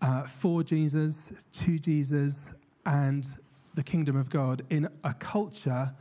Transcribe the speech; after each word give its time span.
uh, 0.00 0.22
for 0.22 0.62
Jesus, 0.62 1.32
to 1.52 1.78
Jesus, 1.78 2.54
and 2.86 3.26
the 3.74 3.82
kingdom 3.82 4.16
of 4.16 4.28
God 4.28 4.62
in 4.70 4.88
a 5.04 5.14
culture 5.14 5.92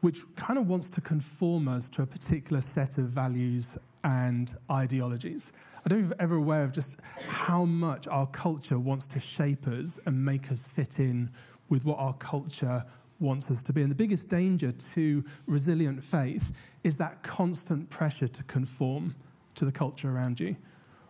which 0.00 0.20
kind 0.36 0.58
of 0.58 0.68
wants 0.68 0.90
to 0.90 1.00
conform 1.00 1.68
us 1.68 1.88
to 1.88 2.02
a 2.02 2.06
particular 2.06 2.60
set 2.60 2.98
of 2.98 3.06
values 3.06 3.78
and 4.02 4.54
ideologies. 4.70 5.54
I 5.84 5.88
don't 5.88 6.00
know 6.00 6.04
if 6.04 6.10
you're 6.10 6.22
ever 6.22 6.34
aware 6.36 6.62
of 6.62 6.72
just 6.72 7.00
how 7.28 7.64
much 7.64 8.06
our 8.08 8.26
culture 8.26 8.78
wants 8.78 9.06
to 9.08 9.20
shape 9.20 9.66
us 9.66 9.98
and 10.04 10.22
make 10.22 10.52
us 10.52 10.66
fit 10.66 10.98
in 10.98 11.30
with 11.70 11.86
what 11.86 11.98
our 11.98 12.12
culture 12.14 12.84
wants 13.20 13.50
us 13.50 13.62
to 13.64 13.72
be. 13.72 13.82
And 13.82 13.90
the 13.90 13.96
biggest 13.96 14.28
danger 14.28 14.72
to 14.72 15.24
resilient 15.46 16.02
faith 16.02 16.52
is 16.82 16.98
that 16.98 17.22
constant 17.22 17.90
pressure 17.90 18.28
to 18.28 18.42
conform 18.44 19.14
to 19.54 19.64
the 19.64 19.72
culture 19.72 20.10
around 20.10 20.40
you, 20.40 20.56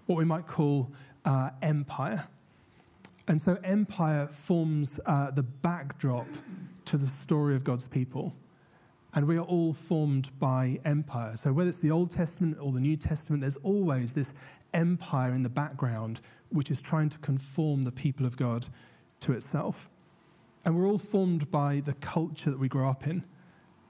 what 0.07 0.17
we 0.17 0.25
might 0.25 0.47
call 0.47 0.93
uh, 1.25 1.51
empire. 1.63 2.27
And 3.27 3.41
so, 3.41 3.59
empire 3.65 4.27
forms 4.27 5.01
uh, 5.07 5.31
the 5.31 5.43
backdrop 5.43 6.27
to 6.85 6.99
the 6.99 7.07
story 7.07 7.57
of 7.57 7.65
God's 7.65 7.89
people. 7.89 8.35
And 9.15 9.27
we 9.27 9.39
are 9.39 9.45
all 9.45 9.73
formed 9.73 10.31
by 10.39 10.81
empire. 10.85 11.37
So, 11.37 11.53
whether 11.53 11.69
it's 11.69 11.79
the 11.79 11.91
Old 11.91 12.11
Testament 12.11 12.59
or 12.61 12.73
the 12.73 12.81
New 12.81 12.97
Testament, 12.97 13.41
there's 13.41 13.57
always 13.59 14.13
this 14.13 14.35
empire 14.75 15.33
in 15.33 15.43
the 15.43 15.49
background 15.49 16.21
which 16.51 16.71
is 16.71 16.83
trying 16.83 17.09
to 17.09 17.19
conform 17.19 17.83
the 17.83 17.93
people 17.93 18.27
of 18.27 18.37
God 18.37 18.69
to 19.21 19.33
itself. 19.33 19.89
And 20.65 20.77
we're 20.77 20.89
all 20.89 20.99
formed 20.99 21.51
by 21.51 21.83
the 21.85 21.93
culture 21.95 22.51
that 22.51 22.59
we 22.59 22.69
grow 22.69 22.89
up 22.89 23.07
in 23.07 23.25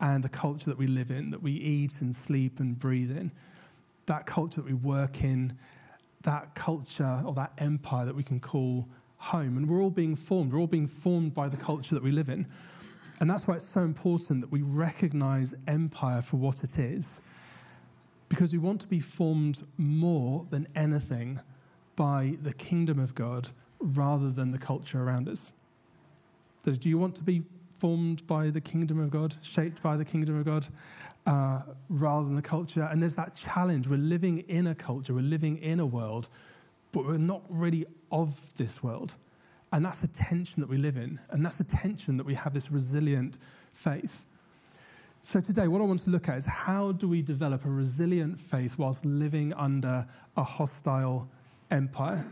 and 0.01 0.25
the 0.25 0.29
culture 0.29 0.71
that 0.71 0.79
we 0.79 0.87
live 0.87 1.11
in, 1.11 1.31
that 1.31 1.43
we 1.43 1.53
eat 1.53 2.01
and 2.01 2.15
sleep 2.15 2.59
and 2.59 2.79
breathe 2.79 3.17
in, 3.17 3.31
that 4.07 4.27
culture 4.27 4.61
that 4.61 4.67
we 4.67 4.75
work 4.75 5.23
in, 5.23 5.57
that 6.23 6.55
culture 6.55 7.23
or 7.25 7.33
that 7.35 7.53
empire 7.59 8.05
that 8.05 8.17
we 8.17 8.23
can 8.23 8.41
call 8.41 8.89
home. 9.19 9.57
And 9.57 9.69
we're 9.69 9.81
all 9.81 9.91
being 9.91 10.17
formed. 10.17 10.53
We're 10.53 10.61
all 10.61 10.67
being 10.67 10.89
formed 10.89 11.33
by 11.33 11.49
the 11.49 11.57
culture 11.57 11.95
that 11.95 12.03
we 12.03 12.11
live 12.11 12.29
in. 12.29 12.47
And 13.21 13.31
that's 13.31 13.47
why 13.47 13.55
it's 13.55 13.65
so 13.65 13.83
important 13.83 14.41
that 14.41 14.51
we 14.51 14.63
recognize 14.63 15.55
empire 15.69 16.23
for 16.23 16.39
what 16.39 16.65
it 16.65 16.79
is, 16.79 17.23
because 18.29 18.53
we 18.53 18.59
want 18.59 18.81
to 18.81 18.89
be 18.89 18.99
formed 18.99 19.63
more 19.79 20.45
than 20.51 20.67
anything 20.75 21.41
by 21.95 22.37
the 22.43 22.53
kingdom 22.53 22.99
of 22.99 23.15
God 23.15 23.51
rather 23.79 24.31
than 24.31 24.51
the 24.51 24.59
culture 24.59 25.01
around 25.01 25.29
us. 25.29 25.53
That 26.65 26.81
do 26.81 26.89
you 26.89 26.99
want 26.99 27.15
to 27.17 27.25
be 27.25 27.43
formed 27.79 28.27
by 28.27 28.51
the 28.51 28.61
kingdom 28.61 28.99
of 28.99 29.11
God, 29.11 29.37
shaped 29.43 29.83
by 29.83 29.97
the 29.97 30.05
kingdom 30.05 30.39
of 30.39 30.45
God, 30.45 30.67
uh, 31.27 31.63
rather 31.89 32.27
than 32.27 32.35
the 32.35 32.43
culture? 32.43 32.89
And 32.91 33.01
there's 33.01 33.17
that 33.17 33.35
challenge. 33.35 33.87
We're 33.87 33.99
living 33.99 34.39
in 34.41 34.67
a 34.67 34.75
culture, 34.75 35.15
we're 35.15 35.21
living 35.21 35.59
in 35.59 35.81
a 35.81 35.87
world, 35.87 36.29
but 36.93 37.07
we're 37.07 37.19
not 37.19 37.43
really 37.49 37.87
of 38.11 38.55
this 38.57 38.83
world. 38.83 39.15
And 39.73 39.85
that's 39.85 39.99
the 39.99 40.09
tension 40.09 40.61
that 40.61 40.69
we 40.69 40.77
live 40.77 40.97
in. 40.97 41.19
And 41.31 41.45
that's 41.45 41.59
the 41.59 41.65
tension 41.65 42.17
that 42.17 42.25
we 42.25 42.35
have 42.35 42.55
this 42.55 42.71
resilient 42.71 43.39
faith. 43.73 44.25
So, 45.21 45.41
today, 45.41 45.69
what 45.69 45.81
I 45.81 45.85
want 45.85 46.01
to 46.01 46.11
look 46.11 46.29
at 46.29 46.37
is 46.37 46.47
how 46.47 46.93
do 46.93 47.09
we 47.09 47.23
develop 47.23 47.65
a 47.65 47.71
resilient 47.71 48.39
faith 48.39 48.79
whilst 48.79 49.05
living 49.05 49.53
under 49.55 50.07
a 50.37 50.45
hostile 50.45 51.29
empire? 51.71 52.25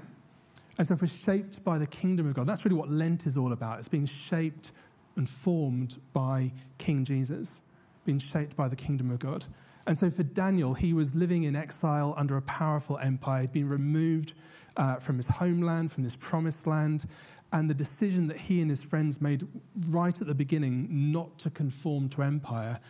And 0.78 0.86
so, 0.86 0.94
if 0.94 1.02
we're 1.02 1.08
shaped 1.08 1.64
by 1.64 1.78
the 1.78 1.86
kingdom 1.86 2.26
of 2.26 2.34
God, 2.34 2.46
that's 2.46 2.64
really 2.64 2.76
what 2.76 2.88
Lent 2.88 3.26
is 3.26 3.36
all 3.36 3.52
about. 3.52 3.78
It's 3.78 3.88
being 3.88 4.06
shaped 4.06 4.72
and 5.16 5.28
formed 5.28 5.98
by 6.12 6.52
King 6.78 7.04
Jesus, 7.04 7.62
being 8.04 8.18
shaped 8.18 8.56
by 8.56 8.68
the 8.68 8.76
kingdom 8.76 9.10
of 9.10 9.18
God. 9.18 9.44
And 9.86 9.98
so, 9.98 10.10
for 10.10 10.22
Daniel, 10.22 10.74
he 10.74 10.92
was 10.92 11.14
living 11.14 11.42
in 11.42 11.56
exile 11.56 12.14
under 12.16 12.36
a 12.36 12.42
powerful 12.42 12.98
empire. 12.98 13.42
He'd 13.42 13.52
been 13.52 13.68
removed 13.68 14.34
uh, 14.76 14.96
from 14.96 15.16
his 15.16 15.28
homeland, 15.28 15.92
from 15.92 16.04
this 16.04 16.16
promised 16.16 16.66
land. 16.66 17.06
And 17.52 17.68
the 17.68 17.74
decision 17.74 18.28
that 18.28 18.38
he 18.38 18.62
and 18.62 18.70
his 18.70 18.82
friends 18.82 19.20
made 19.20 19.46
right 19.88 20.18
at 20.18 20.26
the 20.26 20.34
beginning 20.34 21.12
not 21.12 21.38
to 21.40 21.50
conform 21.50 22.08
to 22.10 22.22
empire 22.22 22.80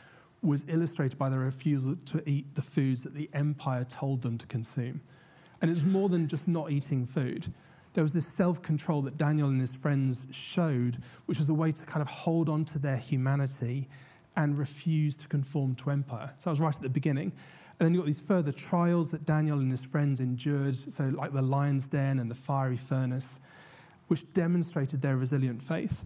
was 0.41 0.67
illustrated 0.69 1.19
by 1.19 1.29
their 1.29 1.41
refusal 1.41 1.97
to 2.07 2.23
eat 2.29 2.55
the 2.55 2.63
foods 2.63 3.03
that 3.03 3.15
the 3.15 3.29
empire 3.33 3.85
told 3.85 4.23
them 4.23 4.39
to 4.39 4.47
consume. 4.47 5.01
And 5.61 5.71
it 5.71 5.75
was 5.75 5.85
more 5.85 6.09
than 6.09 6.29
just 6.29 6.47
not 6.47 6.71
eating 6.71 7.07
food 7.07 7.53
there 7.95 8.03
was 8.03 8.13
this 8.13 8.27
self 8.27 8.63
control 8.63 9.03
that 9.03 9.17
Daniel 9.17 9.49
and 9.49 9.61
his 9.61 9.75
friends 9.75 10.27
showed, 10.31 11.03
which 11.27 11.39
was 11.39 11.49
a 11.49 11.55
way 11.55 11.73
to 11.73 11.85
kind 11.85 12.03
of 12.03 12.09
hold 12.09 12.49
on 12.49 12.65
to 12.67 12.79
their 12.79 12.97
humanity 12.97 13.89
and 14.37 14.57
refuse 14.57 15.17
to 15.19 15.29
conform 15.29 15.75
to 15.77 15.91
empire. 15.91 16.31
So 16.39 16.51
I 16.51 16.53
was 16.53 16.61
right 16.61 16.75
at 16.75 16.81
the 16.81 16.89
beginning. 16.89 17.33
And 17.79 17.87
then 17.87 17.95
you've 17.95 18.03
got 18.03 18.07
these 18.07 18.21
further 18.21 18.53
trials 18.53 19.11
that 19.11 19.27
Daniel 19.27 19.59
and 19.59 19.71
his 19.71 19.85
friends 19.85 20.21
endured, 20.21 20.77
so 20.77 21.09
like 21.09 21.33
the 21.33 21.43
lion's 21.43 21.89
den 21.89 22.19
and 22.19 22.31
the 22.31 22.35
fiery 22.35 22.77
furnace, 22.77 23.41
which 24.09 24.31
demonstrated 24.33 25.03
their 25.03 25.17
resilient 25.17 25.63
faith. 25.63 26.05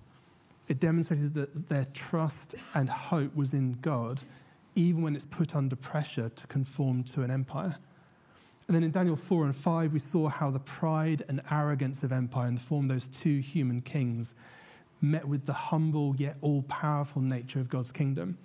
It 0.69 0.81
demonstrated 0.81 1.35
that 1.35 1.69
their 1.69 1.87
trust 1.93 2.55
and 2.75 2.89
hope 2.89 3.35
was 3.37 3.55
in 3.55 3.79
God, 3.83 4.21
even 4.75 5.03
when 5.03 5.15
it's 5.15 5.27
put 5.27 5.55
under 5.55 5.77
pressure 5.77 6.29
to 6.31 6.47
conform 6.47 7.05
to 7.05 7.23
an 7.23 7.31
empire. 7.31 7.77
And 8.67 8.75
then 8.75 8.83
in 8.83 8.91
Daniel 8.91 9.17
4 9.17 9.45
and 9.45 9.55
5, 9.55 9.93
we 9.93 9.99
saw 9.99 10.29
how 10.29 10.51
the 10.51 10.59
pride 10.59 11.23
and 11.29 11.41
arrogance 11.51 12.03
of 12.03 12.11
empire 12.11 12.49
in 12.49 12.57
the 12.57 12.61
form 12.61 12.87
of 12.87 12.89
those 12.89 13.07
two 13.07 13.39
human 13.39 13.81
kings 13.81 14.35
met 15.01 15.27
with 15.27 15.47
the 15.47 15.53
humble 15.53 16.15
yet 16.17 16.37
all 16.41 16.63
powerful 16.63 17.23
nature 17.23 17.61
of 17.61 17.69
God's 17.69 17.93
kingdom. 17.93 18.39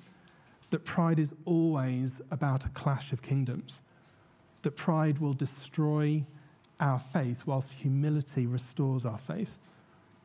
That 0.69 0.85
pride 0.85 1.19
is 1.19 1.35
always 1.45 2.21
about 2.29 2.65
a 2.65 2.69
clash 2.69 3.11
of 3.11 3.21
kingdoms. 3.21 3.81
That 4.61 4.75
pride 4.75 5.17
will 5.17 5.33
destroy 5.33 6.23
our 6.79 6.99
faith 6.99 7.43
whilst 7.45 7.73
humility 7.73 8.45
restores 8.45 9.05
our 9.05 9.17
faith. 9.17 9.57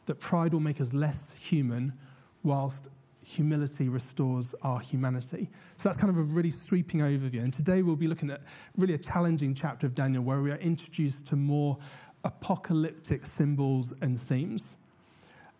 That 0.07 0.21
pride 0.21 0.53
will 0.53 0.61
make 0.61 0.81
us 0.81 0.93
less 0.93 1.33
human 1.33 1.95
whilst 2.43 2.89
humility 3.27 3.89
restores 3.89 4.55
our 4.63 4.79
humanity. 4.79 5.51
So 5.79 5.89
that's 5.89 5.99
kind 5.99 6.11
of 6.11 6.19
a 6.19 6.23
really 6.23 6.51
sweeping 6.51 7.01
overview. 7.01 7.43
And 7.43 7.53
today 7.53 7.83
we'll 7.83 7.97
be 7.97 8.07
looking 8.07 8.31
at 8.31 8.41
really 8.77 8.95
a 8.95 8.99
challenging 8.99 9.53
chapter 9.53 9.85
of 9.85 9.97
Daniel 9.97 10.23
where 10.23 10.41
we 10.41 10.53
are 10.53 10.59
introduced 10.59 11.27
to 11.29 11.37
more 11.37 11.77
apocalyptic 12.25 13.27
symbols 13.27 13.93
and 14.01 14.19
themes. 14.19 14.77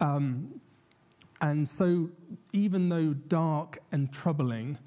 Um, 0.01 0.61
and 1.41 1.69
so, 1.69 2.09
even 2.53 2.89
though 2.89 3.13
dark 3.13 3.79
and 3.91 4.13
troubling, 4.13 4.79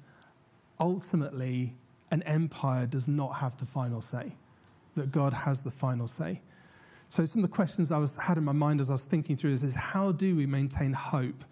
ultimately, 0.80 1.76
an 2.10 2.22
empire 2.22 2.86
does 2.86 3.06
not 3.06 3.36
have 3.36 3.58
the 3.58 3.66
final 3.66 4.00
say, 4.00 4.32
that 4.96 5.12
God 5.12 5.34
has 5.34 5.62
the 5.62 5.70
final 5.70 6.08
say. 6.08 6.40
So, 7.08 7.26
some 7.26 7.44
of 7.44 7.50
the 7.50 7.54
questions 7.54 7.92
I 7.92 7.98
was, 7.98 8.16
had 8.16 8.38
in 8.38 8.44
my 8.44 8.52
mind 8.52 8.80
as 8.80 8.88
I 8.88 8.94
was 8.94 9.04
thinking 9.04 9.36
through 9.36 9.50
this 9.50 9.62
is 9.62 9.74
how 9.74 10.12
do 10.12 10.34
we 10.34 10.46
maintain 10.46 10.92
hope 10.94 11.44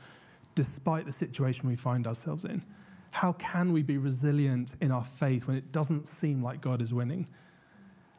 despite 0.58 1.06
the 1.06 1.12
situation 1.12 1.68
we 1.68 1.76
find 1.76 2.06
ourselves 2.06 2.44
in? 2.44 2.62
How 3.12 3.32
can 3.32 3.72
we 3.72 3.82
be 3.82 3.96
resilient 3.96 4.74
in 4.80 4.90
our 4.90 5.04
faith 5.04 5.46
when 5.46 5.56
it 5.56 5.72
doesn't 5.72 6.08
seem 6.08 6.42
like 6.42 6.60
God 6.60 6.82
is 6.82 6.92
winning? 6.92 7.26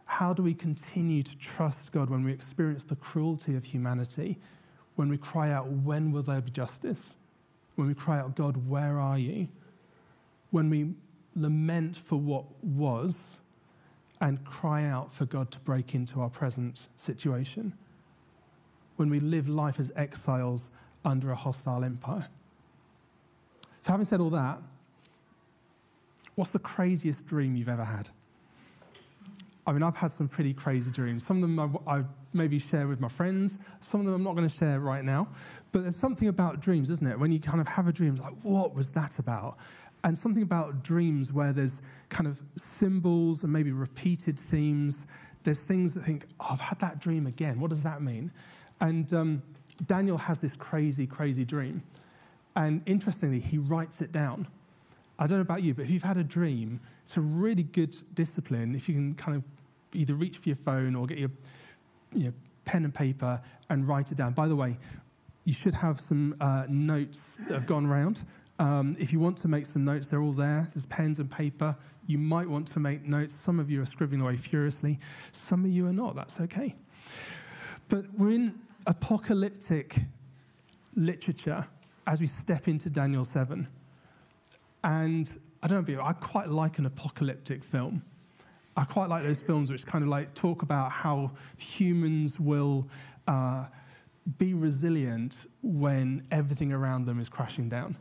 How 0.05 0.33
do 0.33 0.41
we 0.41 0.53
continue 0.53 1.21
to 1.21 1.37
trust 1.37 1.91
God 1.91 2.09
when 2.09 2.23
we 2.23 2.31
experience 2.31 2.83
the 2.83 2.95
cruelty 2.95 3.55
of 3.55 3.65
humanity? 3.65 4.39
When 4.95 5.09
we 5.09 5.17
cry 5.17 5.51
out, 5.51 5.69
when 5.69 6.11
will 6.11 6.23
there 6.23 6.41
be 6.41 6.49
justice? 6.49 7.17
When 7.75 7.87
we 7.87 7.93
cry 7.93 8.19
out, 8.19 8.35
God, 8.35 8.67
where 8.67 8.99
are 8.99 9.19
you? 9.19 9.49
when 10.51 10.69
we 10.69 10.93
lament 11.35 11.95
for 11.95 12.19
what 12.19 12.45
was 12.63 13.41
and 14.21 14.43
cry 14.43 14.85
out 14.85 15.13
for 15.13 15.25
God 15.25 15.51
to 15.51 15.59
break 15.59 15.95
into 15.95 16.19
our 16.19 16.29
present 16.29 16.87
situation. 16.95 17.73
When 18.97 19.09
we 19.09 19.19
live 19.19 19.47
life 19.47 19.79
as 19.79 19.91
exiles 19.95 20.71
under 21.05 21.31
a 21.31 21.35
hostile 21.35 21.83
empire. 21.83 22.27
So, 23.81 23.91
having 23.91 24.05
said 24.05 24.19
all 24.19 24.29
that, 24.31 24.59
what's 26.35 26.51
the 26.51 26.59
craziest 26.59 27.27
dream 27.27 27.55
you've 27.55 27.69
ever 27.69 27.85
had? 27.85 28.09
I 29.65 29.71
mean, 29.71 29.83
I've 29.83 29.95
had 29.95 30.11
some 30.11 30.27
pretty 30.27 30.53
crazy 30.53 30.91
dreams. 30.91 31.25
Some 31.25 31.43
of 31.43 31.55
them 31.55 31.77
I, 31.87 32.03
maybe 32.33 32.57
share 32.57 32.87
with 32.87 32.99
my 32.99 33.07
friends, 33.07 33.59
some 33.81 33.99
of 33.99 34.05
them 34.07 34.15
I'm 34.15 34.23
not 34.23 34.35
going 34.35 34.47
to 34.47 34.53
share 34.53 34.79
right 34.79 35.03
now. 35.03 35.27
But 35.71 35.83
there's 35.83 35.95
something 35.95 36.27
about 36.27 36.59
dreams, 36.59 36.89
isn't 36.89 37.07
it? 37.07 37.19
When 37.19 37.31
you 37.31 37.39
kind 37.39 37.61
of 37.61 37.67
have 37.67 37.87
a 37.87 37.93
dream, 37.93 38.13
it's 38.13 38.21
like, 38.21 38.33
what 38.41 38.73
was 38.73 38.91
that 38.93 39.19
about? 39.19 39.57
and 40.03 40.17
something 40.17 40.43
about 40.43 40.83
dreams 40.83 41.33
where 41.33 41.53
there's 41.53 41.81
kind 42.09 42.27
of 42.27 42.41
symbols 42.55 43.43
and 43.43 43.51
maybe 43.51 43.71
repeated 43.71 44.39
themes. 44.39 45.07
There's 45.43 45.63
things 45.63 45.93
that 45.93 46.01
think, 46.01 46.25
oh, 46.39 46.47
I've 46.51 46.59
had 46.59 46.79
that 46.79 46.99
dream 46.99 47.27
again. 47.27 47.59
What 47.59 47.69
does 47.69 47.83
that 47.83 48.01
mean? 48.01 48.31
And 48.79 49.13
um, 49.13 49.43
Daniel 49.85 50.17
has 50.17 50.39
this 50.39 50.55
crazy, 50.55 51.07
crazy 51.07 51.45
dream. 51.45 51.83
And 52.55 52.81
interestingly, 52.85 53.39
he 53.39 53.57
writes 53.57 54.01
it 54.01 54.11
down. 54.11 54.47
I 55.17 55.27
don't 55.27 55.37
know 55.37 55.41
about 55.41 55.63
you, 55.63 55.73
but 55.73 55.85
if 55.85 55.91
you've 55.91 56.03
had 56.03 56.17
a 56.17 56.23
dream, 56.23 56.79
it's 57.03 57.17
a 57.17 57.21
really 57.21 57.63
good 57.63 57.95
discipline 58.13 58.75
if 58.75 58.87
you 58.87 58.95
can 58.95 59.15
kind 59.15 59.37
of 59.37 59.43
either 59.93 60.13
reach 60.13 60.37
for 60.37 60.49
your 60.49 60.55
phone 60.55 60.95
or 60.95 61.05
get 61.05 61.17
your 61.17 62.33
pen 62.65 62.85
and 62.85 62.93
paper 62.93 63.41
and 63.69 63.87
write 63.87 64.11
it 64.11 64.15
down. 64.15 64.33
By 64.33 64.47
the 64.47 64.55
way, 64.55 64.77
you 65.43 65.53
should 65.53 65.73
have 65.73 65.99
some 65.99 66.35
uh, 66.39 66.65
notes 66.69 67.37
that 67.47 67.53
have 67.53 67.65
gone 67.65 67.85
around. 67.85 68.23
Um, 68.59 68.95
if 68.99 69.11
you 69.13 69.19
want 69.19 69.37
to 69.39 69.47
make 69.47 69.65
some 69.65 69.85
notes, 69.85 70.07
they're 70.07 70.21
all 70.21 70.33
there. 70.33 70.69
There's 70.73 70.85
pens 70.85 71.19
and 71.19 71.31
paper. 71.31 71.75
You 72.07 72.17
might 72.17 72.47
want 72.47 72.67
to 72.69 72.79
make 72.79 73.05
notes. 73.05 73.33
Some 73.33 73.59
of 73.59 73.71
you 73.71 73.81
are 73.81 73.85
scribbling 73.85 74.21
away 74.21 74.37
furiously, 74.37 74.99
some 75.31 75.65
of 75.65 75.71
you 75.71 75.87
are 75.87 75.93
not. 75.93 76.15
That's 76.15 76.39
okay. 76.41 76.75
But 77.87 78.05
we're 78.17 78.31
in 78.31 78.59
apocalyptic 78.89 79.99
literature 80.95 81.65
as 82.07 82.19
we 82.19 82.25
step 82.25 82.67
into 82.67 82.89
Daniel 82.89 83.23
7. 83.23 83.67
And 84.83 85.37
I 85.61 85.67
don't 85.67 85.75
know, 85.75 85.79
about 85.79 85.89
you, 85.89 86.01
I 86.01 86.13
quite 86.13 86.49
like 86.49 86.79
an 86.79 86.87
apocalyptic 86.87 87.63
film. 87.63 88.03
I 88.75 88.85
quite 88.85 89.07
like 89.07 89.23
those 89.23 89.41
films 89.43 89.71
which 89.71 89.85
kind 89.85 90.03
of 90.03 90.09
like 90.09 90.33
talk 90.33 90.63
about 90.63 90.91
how 90.91 91.31
humans 91.57 92.39
will 92.39 92.87
uh, 93.27 93.65
be 94.39 94.55
resilient 94.55 95.45
when 95.61 96.25
everything 96.31 96.73
around 96.73 97.05
them 97.05 97.19
is 97.19 97.29
crashing 97.29 97.69
down. 97.69 97.95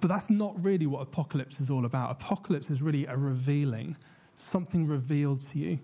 But 0.00 0.08
that's 0.08 0.28
not 0.28 0.62
really 0.64 0.86
what 0.86 1.02
apocalypse 1.02 1.60
is 1.60 1.70
all 1.70 1.84
about. 1.84 2.10
Apocalypse 2.10 2.68
is 2.68 2.82
really 2.82 3.06
a 3.06 3.16
revealing, 3.16 3.96
something 4.34 4.88
revealed 4.88 5.40
to 5.42 5.58
you. 5.58 5.78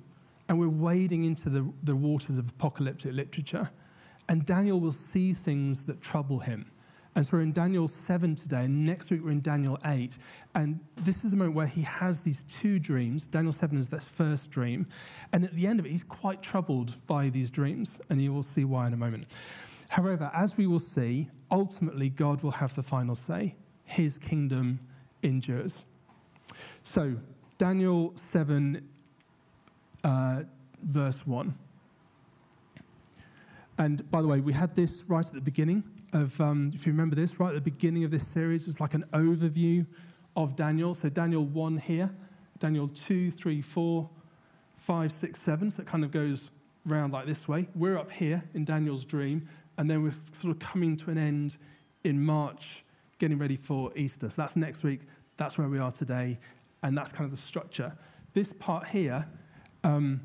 And 0.48 0.58
we're 0.58 0.68
wading 0.68 1.24
into 1.24 1.48
the, 1.48 1.72
the 1.84 1.94
waters 1.94 2.38
of 2.38 2.48
apocalyptic 2.48 3.12
literature. 3.12 3.70
And 4.28 4.44
Daniel 4.44 4.80
will 4.80 4.92
see 4.92 5.32
things 5.32 5.84
that 5.84 6.02
trouble 6.02 6.40
him. 6.40 6.70
And 7.14 7.26
so 7.26 7.38
we're 7.38 7.44
in 7.44 7.52
Daniel 7.52 7.88
7 7.88 8.34
today, 8.34 8.64
and 8.64 8.84
next 8.84 9.10
week 9.10 9.24
we're 9.24 9.30
in 9.30 9.40
Daniel 9.40 9.78
8. 9.86 10.18
And 10.54 10.80
this 10.96 11.24
is 11.24 11.32
a 11.32 11.36
moment 11.36 11.56
where 11.56 11.66
he 11.66 11.80
has 11.80 12.20
these 12.20 12.42
two 12.42 12.78
dreams. 12.78 13.26
Daniel 13.26 13.52
7 13.52 13.78
is 13.78 13.88
that 13.88 14.02
first 14.02 14.50
dream. 14.50 14.86
And 15.32 15.42
at 15.42 15.54
the 15.54 15.66
end 15.66 15.80
of 15.80 15.86
it, 15.86 15.92
he's 15.92 16.04
quite 16.04 16.42
troubled 16.42 16.94
by 17.06 17.30
these 17.30 17.50
dreams. 17.50 18.02
And 18.10 18.20
you 18.20 18.34
will 18.34 18.42
see 18.42 18.66
why 18.66 18.86
in 18.86 18.92
a 18.92 18.98
moment. 18.98 19.28
However, 19.88 20.30
as 20.34 20.58
we 20.58 20.66
will 20.66 20.78
see, 20.78 21.30
ultimately 21.50 22.10
God 22.10 22.42
will 22.42 22.50
have 22.50 22.74
the 22.74 22.82
final 22.82 23.14
say 23.14 23.54
his 23.84 24.18
kingdom 24.18 24.80
endures. 25.22 25.86
So, 26.82 27.16
Daniel 27.56 28.12
7, 28.14 28.86
uh, 30.04 30.42
verse 30.82 31.26
1. 31.26 31.54
And 33.78 34.08
by 34.10 34.22
the 34.22 34.28
way, 34.28 34.40
we 34.40 34.52
had 34.52 34.74
this 34.74 35.04
right 35.08 35.26
at 35.26 35.32
the 35.32 35.40
beginning 35.40 35.84
of, 36.12 36.40
um, 36.40 36.70
if 36.74 36.86
you 36.86 36.92
remember 36.92 37.14
this, 37.14 37.38
right 37.38 37.48
at 37.48 37.54
the 37.54 37.70
beginning 37.70 38.04
of 38.04 38.10
this 38.10 38.26
series 38.26 38.66
was 38.66 38.80
like 38.80 38.94
an 38.94 39.04
overview 39.12 39.86
of 40.34 40.56
Daniel. 40.56 40.94
So, 40.94 41.08
Daniel 41.08 41.44
1 41.44 41.78
here, 41.78 42.10
Daniel 42.58 42.88
2, 42.88 43.30
3, 43.30 43.60
4, 43.60 44.10
5, 44.76 45.12
6, 45.12 45.40
7. 45.40 45.70
So, 45.70 45.82
it 45.82 45.86
kind 45.86 46.04
of 46.04 46.10
goes 46.10 46.50
round 46.86 47.12
like 47.12 47.26
this 47.26 47.48
way. 47.48 47.68
We're 47.74 47.98
up 47.98 48.10
here 48.10 48.44
in 48.54 48.64
Daniel's 48.64 49.04
dream, 49.04 49.48
and 49.76 49.90
then 49.90 50.02
we're 50.02 50.12
sort 50.12 50.54
of 50.54 50.58
coming 50.58 50.96
to 50.98 51.10
an 51.10 51.18
end 51.18 51.58
in 52.04 52.24
March 52.24 52.84
getting 53.18 53.38
ready 53.38 53.56
for 53.56 53.92
Easter. 53.96 54.30
So 54.30 54.42
that's 54.42 54.56
next 54.56 54.84
week. 54.84 55.00
That's 55.36 55.58
where 55.58 55.68
we 55.68 55.78
are 55.78 55.90
today. 55.90 56.38
And 56.82 56.96
that's 56.96 57.12
kind 57.12 57.24
of 57.24 57.30
the 57.30 57.36
structure. 57.36 57.96
This 58.34 58.52
part 58.52 58.86
here, 58.88 59.26
um, 59.84 60.20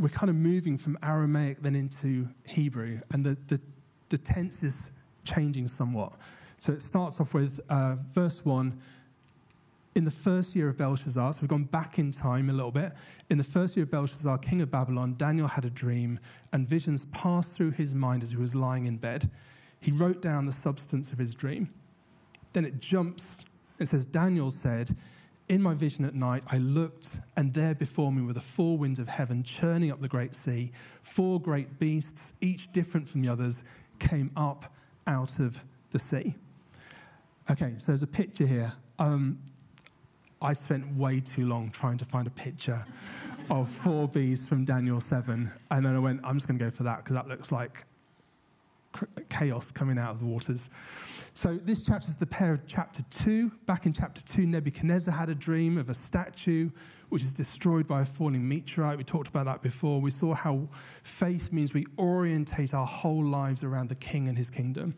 we're 0.00 0.08
kind 0.08 0.30
of 0.30 0.36
moving 0.36 0.78
from 0.78 0.98
Aramaic 1.02 1.60
then 1.60 1.76
into 1.76 2.28
Hebrew. 2.46 3.00
And 3.12 3.24
the, 3.24 3.36
the, 3.48 3.60
the 4.08 4.16
tense 4.16 4.62
is 4.62 4.92
changing 5.24 5.68
somewhat. 5.68 6.12
So 6.56 6.72
it 6.72 6.80
starts 6.80 7.20
off 7.20 7.34
with 7.34 7.60
uh, 7.68 7.96
verse 8.14 8.44
1. 8.44 8.80
In 9.94 10.04
the 10.04 10.10
first 10.10 10.56
year 10.56 10.68
of 10.68 10.78
Belshazzar, 10.78 11.34
so 11.34 11.42
we've 11.42 11.50
gone 11.50 11.64
back 11.64 11.98
in 11.98 12.12
time 12.12 12.48
a 12.48 12.52
little 12.52 12.70
bit. 12.70 12.92
In 13.28 13.38
the 13.38 13.44
first 13.44 13.76
year 13.76 13.84
of 13.84 13.90
Belshazzar, 13.90 14.38
king 14.38 14.62
of 14.62 14.70
Babylon, 14.70 15.16
Daniel 15.18 15.48
had 15.48 15.64
a 15.64 15.70
dream, 15.70 16.18
and 16.52 16.66
visions 16.66 17.06
passed 17.06 17.56
through 17.56 17.72
his 17.72 17.94
mind 17.94 18.22
as 18.22 18.30
he 18.30 18.36
was 18.36 18.54
lying 18.54 18.86
in 18.86 18.96
bed. 18.96 19.28
He 19.80 19.90
wrote 19.90 20.22
down 20.22 20.46
the 20.46 20.52
substance 20.52 21.12
of 21.12 21.18
his 21.18 21.34
dream. 21.34 21.70
Then 22.52 22.64
it 22.64 22.80
jumps. 22.80 23.44
It 23.78 23.86
says, 23.86 24.06
Daniel 24.06 24.50
said, 24.50 24.96
In 25.50 25.62
my 25.62 25.74
vision 25.74 26.04
at 26.04 26.14
night, 26.14 26.44
I 26.46 26.58
looked, 26.58 27.18
and 27.36 27.52
there 27.52 27.74
before 27.74 28.12
me 28.12 28.22
were 28.22 28.32
the 28.32 28.40
four 28.40 28.78
winds 28.78 29.00
of 29.00 29.08
heaven 29.08 29.42
churning 29.42 29.90
up 29.90 30.00
the 30.00 30.06
great 30.06 30.36
sea. 30.36 30.70
Four 31.02 31.40
great 31.40 31.80
beasts, 31.80 32.34
each 32.40 32.72
different 32.72 33.08
from 33.08 33.20
the 33.20 33.28
others, 33.28 33.64
came 33.98 34.30
up 34.36 34.72
out 35.08 35.40
of 35.40 35.60
the 35.90 35.98
sea. 35.98 36.36
Okay, 37.50 37.74
so 37.78 37.90
there's 37.90 38.04
a 38.04 38.06
picture 38.06 38.46
here. 38.46 38.72
Um, 39.00 39.40
I 40.40 40.52
spent 40.52 40.94
way 40.94 41.18
too 41.18 41.48
long 41.48 41.72
trying 41.72 41.98
to 41.98 42.04
find 42.04 42.28
a 42.28 42.30
picture 42.30 42.86
of 43.50 43.68
four 43.68 44.06
beasts 44.06 44.48
from 44.48 44.64
Daniel 44.64 45.00
7. 45.00 45.50
And 45.72 45.84
then 45.84 45.96
I 45.96 45.98
went, 45.98 46.20
I'm 46.22 46.36
just 46.36 46.46
going 46.46 46.60
to 46.60 46.64
go 46.64 46.70
for 46.70 46.84
that 46.84 46.98
because 46.98 47.16
that 47.16 47.26
looks 47.26 47.50
like 47.50 47.86
chaos 49.30 49.72
coming 49.72 49.98
out 49.98 50.12
of 50.12 50.20
the 50.20 50.26
waters. 50.26 50.70
So 51.32 51.54
this 51.56 51.82
chapter 51.82 52.08
is 52.08 52.16
the 52.16 52.26
pair 52.26 52.52
of 52.52 52.66
chapter 52.66 53.02
2. 53.10 53.50
Back 53.66 53.86
in 53.86 53.92
chapter 53.92 54.20
2, 54.22 54.46
Nebuchadnezzar 54.46 55.14
had 55.14 55.28
a 55.28 55.34
dream 55.34 55.78
of 55.78 55.88
a 55.88 55.94
statue 55.94 56.70
which 57.08 57.22
is 57.22 57.34
destroyed 57.34 57.86
by 57.86 58.02
a 58.02 58.04
falling 58.04 58.48
meteorite. 58.48 58.98
We 58.98 59.04
talked 59.04 59.28
about 59.28 59.46
that 59.46 59.62
before. 59.62 60.00
We 60.00 60.10
saw 60.10 60.34
how 60.34 60.68
faith 61.02 61.52
means 61.52 61.72
we 61.72 61.86
orientate 61.98 62.74
our 62.74 62.86
whole 62.86 63.24
lives 63.24 63.64
around 63.64 63.88
the 63.88 63.94
king 63.94 64.28
and 64.28 64.36
his 64.36 64.50
kingdom. 64.50 64.94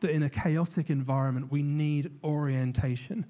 That 0.00 0.10
in 0.10 0.22
a 0.22 0.30
chaotic 0.30 0.90
environment, 0.90 1.50
we 1.50 1.62
need 1.62 2.12
orientation. 2.22 3.26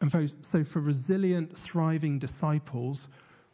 And 0.00 0.30
so, 0.40 0.64
for 0.64 0.80
resilient, 0.80 1.56
thriving 1.56 2.18
disciples, 2.18 3.08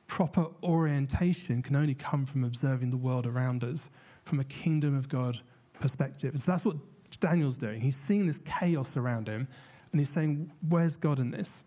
proper 0.06 0.46
orientation 0.62 1.62
can 1.62 1.76
only 1.76 1.94
come 1.94 2.24
from 2.24 2.44
observing 2.44 2.90
the 2.90 2.96
world 2.96 3.26
around 3.26 3.64
us 3.64 3.90
from 4.24 4.40
a 4.40 4.44
kingdom 4.44 4.96
of 4.96 5.08
God 5.08 5.40
perspective. 5.80 6.38
So 6.38 6.50
that's 6.50 6.64
what 6.64 6.76
Daniel's 7.20 7.58
doing. 7.58 7.80
He's 7.80 7.96
seeing 7.96 8.26
this 8.26 8.38
chaos 8.38 8.96
around 8.96 9.28
him 9.28 9.48
and 9.92 10.00
he's 10.00 10.10
saying, 10.10 10.50
Where's 10.68 10.96
God 10.96 11.18
in 11.18 11.30
this? 11.30 11.64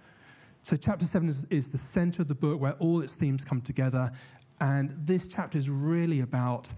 So, 0.64 0.76
chapter 0.76 1.06
7 1.06 1.30
is, 1.30 1.46
is 1.50 1.70
the 1.70 1.78
center 1.78 2.22
of 2.22 2.28
the 2.28 2.36
book 2.36 2.60
where 2.60 2.74
all 2.74 3.02
its 3.02 3.16
themes 3.16 3.46
come 3.46 3.62
together. 3.62 4.12
And 4.60 4.94
this 5.06 5.28
chapter 5.28 5.58
is 5.58 5.70
really 5.70 6.20
about 6.20 6.74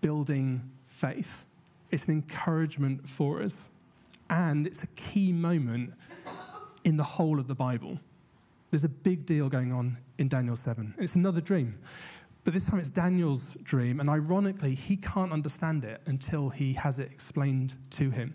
building 0.00 0.70
faith. 0.86 1.44
It's 1.90 2.08
an 2.08 2.12
encouragement 2.12 3.08
for 3.08 3.42
us. 3.42 3.70
And 4.28 4.66
it's 4.66 4.82
a 4.82 4.88
key 4.88 5.32
moment 5.32 5.94
in 6.84 6.96
the 6.96 7.04
whole 7.04 7.40
of 7.40 7.48
the 7.48 7.54
Bible. 7.54 7.98
There's 8.70 8.84
a 8.84 8.88
big 8.88 9.24
deal 9.24 9.48
going 9.48 9.72
on 9.72 9.96
in 10.18 10.28
Daniel 10.28 10.56
7. 10.56 10.94
It's 10.98 11.16
another 11.16 11.40
dream. 11.40 11.78
But 12.46 12.54
this 12.54 12.70
time 12.70 12.78
it's 12.78 12.90
Daniel's 12.90 13.54
dream, 13.64 13.98
and 13.98 14.08
ironically, 14.08 14.76
he 14.76 14.96
can't 14.96 15.32
understand 15.32 15.82
it 15.82 16.00
until 16.06 16.48
he 16.48 16.74
has 16.74 17.00
it 17.00 17.10
explained 17.10 17.74
to 17.90 18.08
him. 18.08 18.34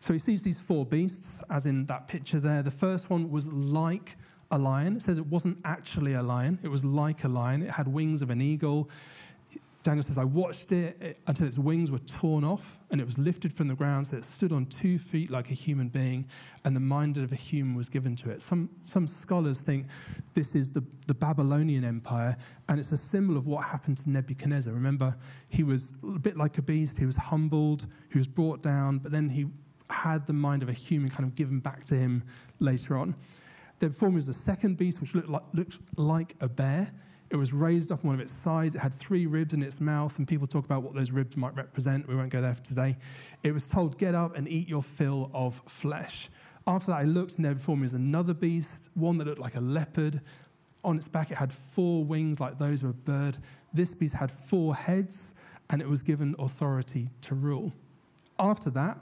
So 0.00 0.12
he 0.12 0.18
sees 0.18 0.42
these 0.42 0.60
four 0.60 0.84
beasts, 0.84 1.42
as 1.48 1.64
in 1.64 1.86
that 1.86 2.08
picture 2.08 2.40
there. 2.40 2.62
The 2.62 2.70
first 2.70 3.08
one 3.08 3.30
was 3.30 3.50
like 3.50 4.18
a 4.50 4.58
lion. 4.58 4.96
It 4.96 5.02
says 5.02 5.16
it 5.16 5.28
wasn't 5.28 5.56
actually 5.64 6.12
a 6.12 6.22
lion, 6.22 6.58
it 6.62 6.68
was 6.68 6.84
like 6.84 7.24
a 7.24 7.28
lion. 7.28 7.62
It 7.62 7.70
had 7.70 7.88
wings 7.88 8.20
of 8.20 8.28
an 8.28 8.42
eagle. 8.42 8.90
Daniel 9.88 10.02
says, 10.02 10.18
I 10.18 10.24
watched 10.24 10.70
it 10.72 11.18
until 11.26 11.46
its 11.46 11.58
wings 11.58 11.90
were 11.90 11.98
torn 12.00 12.44
off 12.44 12.78
and 12.90 13.00
it 13.00 13.06
was 13.06 13.16
lifted 13.16 13.54
from 13.54 13.68
the 13.68 13.74
ground 13.74 14.06
so 14.06 14.18
it 14.18 14.24
stood 14.26 14.52
on 14.52 14.66
two 14.66 14.98
feet 14.98 15.30
like 15.30 15.50
a 15.50 15.54
human 15.54 15.88
being 15.88 16.26
and 16.66 16.76
the 16.76 16.80
mind 16.80 17.16
of 17.16 17.32
a 17.32 17.34
human 17.34 17.74
was 17.74 17.88
given 17.88 18.14
to 18.16 18.28
it. 18.28 18.42
Some, 18.42 18.68
some 18.82 19.06
scholars 19.06 19.62
think 19.62 19.86
this 20.34 20.54
is 20.54 20.70
the, 20.72 20.84
the 21.06 21.14
Babylonian 21.14 21.86
Empire 21.86 22.36
and 22.68 22.78
it's 22.78 22.92
a 22.92 22.98
symbol 22.98 23.38
of 23.38 23.46
what 23.46 23.64
happened 23.64 23.96
to 23.96 24.10
Nebuchadnezzar. 24.10 24.74
Remember, 24.74 25.16
he 25.48 25.62
was 25.62 25.94
a 26.02 26.18
bit 26.18 26.36
like 26.36 26.58
a 26.58 26.62
beast, 26.62 26.98
he 26.98 27.06
was 27.06 27.16
humbled, 27.16 27.86
he 28.12 28.18
was 28.18 28.28
brought 28.28 28.60
down, 28.60 28.98
but 28.98 29.10
then 29.10 29.30
he 29.30 29.46
had 29.88 30.26
the 30.26 30.34
mind 30.34 30.62
of 30.62 30.68
a 30.68 30.74
human 30.74 31.08
kind 31.08 31.24
of 31.24 31.34
given 31.34 31.60
back 31.60 31.84
to 31.84 31.94
him 31.94 32.24
later 32.58 32.98
on. 32.98 33.16
Then 33.78 33.88
before 33.88 34.10
me 34.10 34.16
was 34.16 34.28
a 34.28 34.34
second 34.34 34.76
beast, 34.76 35.00
which 35.00 35.14
looked 35.14 35.30
like, 35.30 35.44
looked 35.54 35.78
like 35.96 36.36
a 36.42 36.48
bear. 36.50 36.92
It 37.30 37.36
was 37.36 37.52
raised 37.52 37.92
up 37.92 38.00
on 38.04 38.08
one 38.08 38.14
of 38.14 38.20
its 38.20 38.32
sides. 38.32 38.74
It 38.74 38.78
had 38.78 38.94
three 38.94 39.26
ribs 39.26 39.52
in 39.52 39.62
its 39.62 39.80
mouth, 39.80 40.18
and 40.18 40.26
people 40.26 40.46
talk 40.46 40.64
about 40.64 40.82
what 40.82 40.94
those 40.94 41.10
ribs 41.10 41.36
might 41.36 41.54
represent. 41.54 42.08
We 42.08 42.16
won't 42.16 42.30
go 42.30 42.40
there 42.40 42.54
for 42.54 42.62
today. 42.62 42.96
It 43.42 43.52
was 43.52 43.68
told, 43.68 43.98
Get 43.98 44.14
up 44.14 44.34
and 44.36 44.48
eat 44.48 44.68
your 44.68 44.82
fill 44.82 45.30
of 45.34 45.60
flesh. 45.66 46.30
After 46.66 46.92
that, 46.92 46.98
I 46.98 47.04
looked, 47.04 47.36
and 47.36 47.44
there 47.44 47.54
before 47.54 47.76
me 47.76 47.82
was 47.82 47.94
another 47.94 48.34
beast, 48.34 48.90
one 48.94 49.18
that 49.18 49.26
looked 49.26 49.40
like 49.40 49.56
a 49.56 49.60
leopard. 49.60 50.22
On 50.84 50.96
its 50.96 51.08
back, 51.08 51.30
it 51.30 51.36
had 51.36 51.52
four 51.52 52.04
wings 52.04 52.40
like 52.40 52.58
those 52.58 52.82
of 52.82 52.90
a 52.90 52.94
bird. 52.94 53.38
This 53.74 53.94
beast 53.94 54.14
had 54.14 54.30
four 54.30 54.74
heads, 54.74 55.34
and 55.68 55.82
it 55.82 55.88
was 55.88 56.02
given 56.02 56.34
authority 56.38 57.10
to 57.22 57.34
rule. 57.34 57.74
After 58.38 58.70
that, 58.70 58.98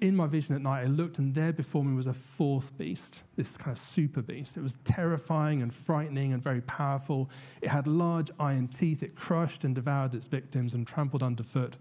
in 0.00 0.14
my 0.14 0.26
vision 0.26 0.54
at 0.54 0.62
night, 0.62 0.82
I 0.82 0.86
looked, 0.86 1.18
and 1.18 1.34
there 1.34 1.52
before 1.52 1.84
me 1.84 1.94
was 1.94 2.06
a 2.06 2.14
fourth 2.14 2.76
beast, 2.76 3.22
this 3.36 3.56
kind 3.56 3.72
of 3.72 3.78
super 3.78 4.22
beast. 4.22 4.56
It 4.56 4.62
was 4.62 4.76
terrifying 4.84 5.62
and 5.62 5.72
frightening 5.72 6.32
and 6.32 6.42
very 6.42 6.60
powerful. 6.62 7.30
It 7.62 7.68
had 7.68 7.86
large 7.86 8.30
iron 8.38 8.68
teeth. 8.68 9.02
It 9.02 9.14
crushed 9.14 9.64
and 9.64 9.74
devoured 9.74 10.14
its 10.14 10.26
victims 10.26 10.74
and 10.74 10.86
trampled 10.86 11.22
underfoot 11.22 11.76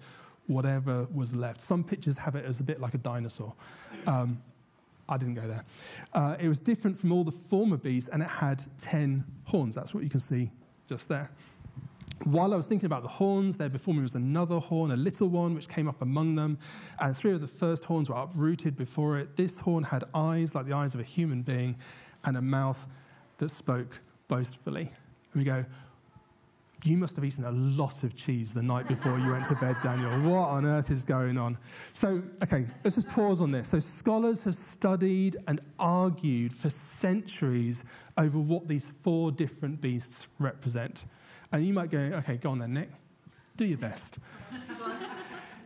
whatever 0.48 1.08
was 1.14 1.34
left. 1.34 1.62
Some 1.62 1.84
pictures 1.84 2.18
have 2.20 2.36
it 2.36 2.46
as 2.46 2.60
a 2.60 2.64
bit 2.64 2.80
like 2.80 2.94
a 2.94 3.00
dinosaur. 3.00 3.54
Um, 4.06 4.42
I 5.08 5.18
didn't 5.18 5.36
go 5.36 5.48
there. 5.48 5.64
Uh, 6.14 6.36
it 6.40 6.48
was 6.48 6.60
different 6.60 6.98
from 6.98 7.12
all 7.12 7.24
the 7.24 7.32
former 7.32 7.78
beasts, 7.78 8.10
and 8.10 8.24
it 8.24 8.30
had 8.30 8.64
10 8.78 9.24
horns. 9.46 9.76
That's 9.76 9.94
what 9.94 10.04
you 10.04 10.10
can 10.10 10.20
see 10.20 10.52
just 10.88 11.10
there. 11.10 11.32
While 12.26 12.56
I 12.56 12.58
was 12.58 12.66
thinking 12.66 12.88
about 12.88 13.04
the 13.04 13.10
horns, 13.10 13.56
there 13.56 13.70
before 13.70 13.94
me 13.94 14.02
was 14.02 14.16
another 14.16 14.58
horn, 14.58 14.90
a 14.90 14.96
little 14.96 15.28
one, 15.28 15.54
which 15.54 15.70
came 15.70 15.88
up 15.88 16.02
among 16.02 16.34
them, 16.34 16.58
and 17.00 17.16
three 17.16 17.32
of 17.32 17.40
the 17.40 17.48
first 17.48 17.86
horns 17.86 18.10
were 18.10 18.16
uprooted 18.16 18.76
before 18.76 19.20
it. 19.20 19.38
This 19.38 19.60
horn 19.60 19.84
had 19.84 20.06
eyes 20.16 20.56
like 20.56 20.66
the 20.66 20.74
eyes 20.74 20.96
of 20.96 21.02
a 21.02 21.04
human 21.04 21.44
being, 21.44 21.76
and 22.24 22.36
a 22.36 22.42
mouth 22.42 22.88
that 23.38 23.50
spoke 23.50 24.00
boastfully. 24.28 24.92
And 25.34 25.40
we 25.40 25.44
go, 25.44 25.66
You 26.84 26.98
must 26.98 27.16
have 27.16 27.26
eaten 27.26 27.46
a 27.46 27.52
lot 27.52 28.04
of 28.04 28.16
cheese 28.16 28.56
the 28.56 28.64
night 28.64 28.88
before 28.88 29.20
you 29.20 29.32
went 29.32 29.46
to 29.48 29.56
bed, 29.58 29.76
Daniel. 29.84 30.10
What 30.28 30.50
on 30.50 30.66
earth 30.66 30.90
is 30.90 31.06
going 31.06 31.38
on? 31.38 31.60
So, 31.94 32.24
okay, 32.42 32.66
let's 32.84 32.96
just 32.96 33.10
pause 33.10 33.40
on 33.40 33.52
this. 33.52 33.70
So, 33.70 33.78
scholars 33.78 34.44
have 34.46 34.56
studied 34.56 35.38
and 35.48 35.62
argued 35.78 36.54
for 36.54 36.72
centuries 36.72 37.86
over 38.18 38.40
what 38.40 38.68
these 38.68 38.90
four 38.90 39.32
different 39.32 39.80
beasts 39.80 40.26
represent. 40.40 41.04
And 41.56 41.66
you 41.66 41.74
might 41.74 41.90
go, 41.90 41.98
okay, 42.00 42.36
go 42.36 42.52
on 42.52 42.60
then, 42.60 42.74
Nick. 42.74 42.90
Do 43.56 43.64
your 43.64 43.78
best. 43.78 44.18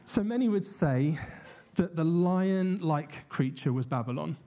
so 0.06 0.24
many 0.24 0.48
would 0.48 0.64
say 0.64 1.18
that 1.78 1.96
the 1.96 2.04
lion 2.04 2.78
like 2.80 3.28
creature 3.28 3.74
was 3.74 3.88
Babylon, 3.88 4.38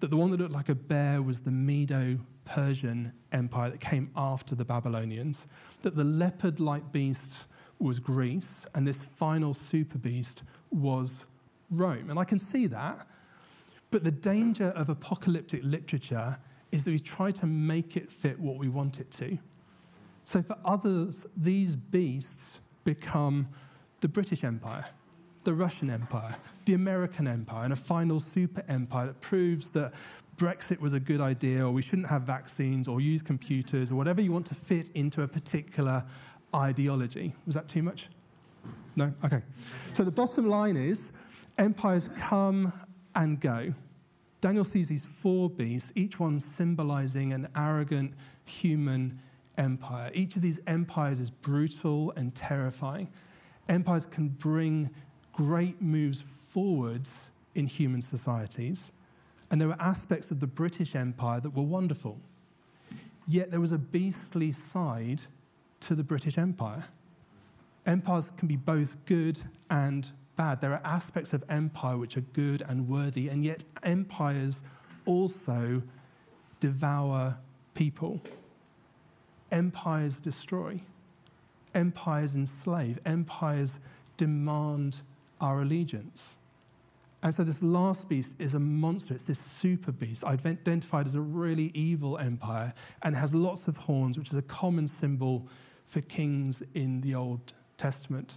that 0.00 0.10
the 0.10 0.16
one 0.16 0.32
that 0.32 0.40
looked 0.40 0.50
like 0.50 0.68
a 0.68 0.74
bear 0.74 1.22
was 1.22 1.42
the 1.42 1.52
Medo 1.52 2.18
Persian 2.44 3.12
Empire 3.30 3.70
that 3.70 3.80
came 3.80 4.10
after 4.16 4.56
the 4.56 4.64
Babylonians, 4.64 5.46
that 5.82 5.94
the 5.94 6.02
leopard 6.02 6.58
like 6.58 6.90
beast 6.90 7.44
was 7.78 8.00
Greece, 8.00 8.66
and 8.74 8.84
this 8.84 9.00
final 9.00 9.54
super 9.54 9.98
beast 9.98 10.42
was 10.72 11.26
Rome. 11.70 12.10
And 12.10 12.18
I 12.18 12.24
can 12.24 12.40
see 12.40 12.66
that. 12.66 13.06
But 13.92 14.02
the 14.02 14.10
danger 14.10 14.70
of 14.70 14.88
apocalyptic 14.88 15.60
literature 15.62 16.36
is 16.72 16.82
that 16.82 16.90
we 16.90 16.98
try 16.98 17.30
to 17.30 17.46
make 17.46 17.96
it 17.96 18.10
fit 18.10 18.40
what 18.40 18.56
we 18.56 18.68
want 18.68 18.98
it 18.98 19.12
to. 19.12 19.38
So 20.30 20.40
for 20.42 20.56
others, 20.64 21.26
these 21.36 21.74
beasts 21.74 22.60
become 22.84 23.48
the 24.00 24.06
British 24.06 24.44
Empire, 24.44 24.86
the 25.42 25.52
Russian 25.52 25.90
Empire, 25.90 26.36
the 26.66 26.74
American 26.74 27.26
Empire, 27.26 27.64
and 27.64 27.72
a 27.72 27.76
final 27.76 28.20
super 28.20 28.62
empire 28.68 29.08
that 29.08 29.20
proves 29.20 29.70
that 29.70 29.92
Brexit 30.36 30.78
was 30.78 30.92
a 30.92 31.00
good 31.00 31.20
idea, 31.20 31.66
or 31.66 31.72
we 31.72 31.82
shouldn't 31.82 32.06
have 32.06 32.22
vaccines, 32.22 32.86
or 32.86 33.00
use 33.00 33.24
computers, 33.24 33.90
or 33.90 33.96
whatever 33.96 34.20
you 34.20 34.30
want 34.30 34.46
to 34.46 34.54
fit 34.54 34.90
into 34.90 35.22
a 35.22 35.26
particular 35.26 36.04
ideology. 36.54 37.34
Was 37.44 37.56
that 37.56 37.66
too 37.66 37.82
much? 37.82 38.08
No? 38.94 39.12
Okay. 39.24 39.42
So 39.94 40.04
the 40.04 40.12
bottom 40.12 40.48
line 40.48 40.76
is 40.76 41.10
empires 41.58 42.08
come 42.08 42.72
and 43.16 43.40
go. 43.40 43.74
Daniel 44.40 44.64
sees 44.64 44.90
these 44.90 45.04
four 45.04 45.50
beasts, 45.50 45.92
each 45.96 46.20
one 46.20 46.38
symbolizing 46.38 47.32
an 47.32 47.48
arrogant 47.56 48.14
human 48.44 49.18
empire. 49.58 50.10
Each 50.14 50.36
of 50.36 50.42
these 50.42 50.60
empires 50.66 51.20
is 51.20 51.30
brutal 51.30 52.12
and 52.16 52.34
terrifying. 52.34 53.08
Empires 53.68 54.06
can 54.06 54.28
bring 54.28 54.90
great 55.32 55.80
moves 55.80 56.22
forwards 56.22 57.30
in 57.54 57.66
human 57.66 58.02
societies. 58.02 58.92
And 59.50 59.60
there 59.60 59.68
were 59.68 59.80
aspects 59.80 60.30
of 60.30 60.40
the 60.40 60.46
British 60.46 60.94
Empire 60.94 61.40
that 61.40 61.50
were 61.50 61.62
wonderful. 61.62 62.18
Yet 63.26 63.50
there 63.50 63.60
was 63.60 63.72
a 63.72 63.78
beastly 63.78 64.52
side 64.52 65.22
to 65.80 65.94
the 65.94 66.04
British 66.04 66.38
Empire. 66.38 66.84
Empires 67.86 68.30
can 68.30 68.48
be 68.48 68.56
both 68.56 69.04
good 69.06 69.40
and 69.70 70.08
bad. 70.36 70.60
There 70.60 70.72
are 70.72 70.80
aspects 70.84 71.32
of 71.32 71.44
empire 71.48 71.96
which 71.96 72.16
are 72.16 72.22
good 72.32 72.62
and 72.68 72.88
worthy, 72.88 73.28
and 73.28 73.44
yet 73.44 73.64
empires 73.82 74.64
also 75.06 75.82
devour 76.60 77.38
people. 77.74 78.20
Empires 79.50 80.20
destroy, 80.20 80.80
empires 81.74 82.36
enslave, 82.36 82.98
empires 83.04 83.80
demand 84.16 85.00
our 85.40 85.62
allegiance. 85.62 86.36
And 87.22 87.34
so, 87.34 87.44
this 87.44 87.62
last 87.62 88.08
beast 88.08 88.34
is 88.38 88.54
a 88.54 88.60
monster. 88.60 89.12
It's 89.12 89.24
this 89.24 89.38
super 89.38 89.92
beast, 89.92 90.24
identified 90.24 91.06
as 91.06 91.14
a 91.14 91.20
really 91.20 91.70
evil 91.74 92.16
empire, 92.16 92.72
and 93.02 93.14
has 93.14 93.34
lots 93.34 93.68
of 93.68 93.76
horns, 93.76 94.18
which 94.18 94.28
is 94.28 94.34
a 94.34 94.42
common 94.42 94.88
symbol 94.88 95.46
for 95.86 96.00
kings 96.00 96.62
in 96.74 97.02
the 97.02 97.14
Old 97.14 97.52
Testament. 97.76 98.36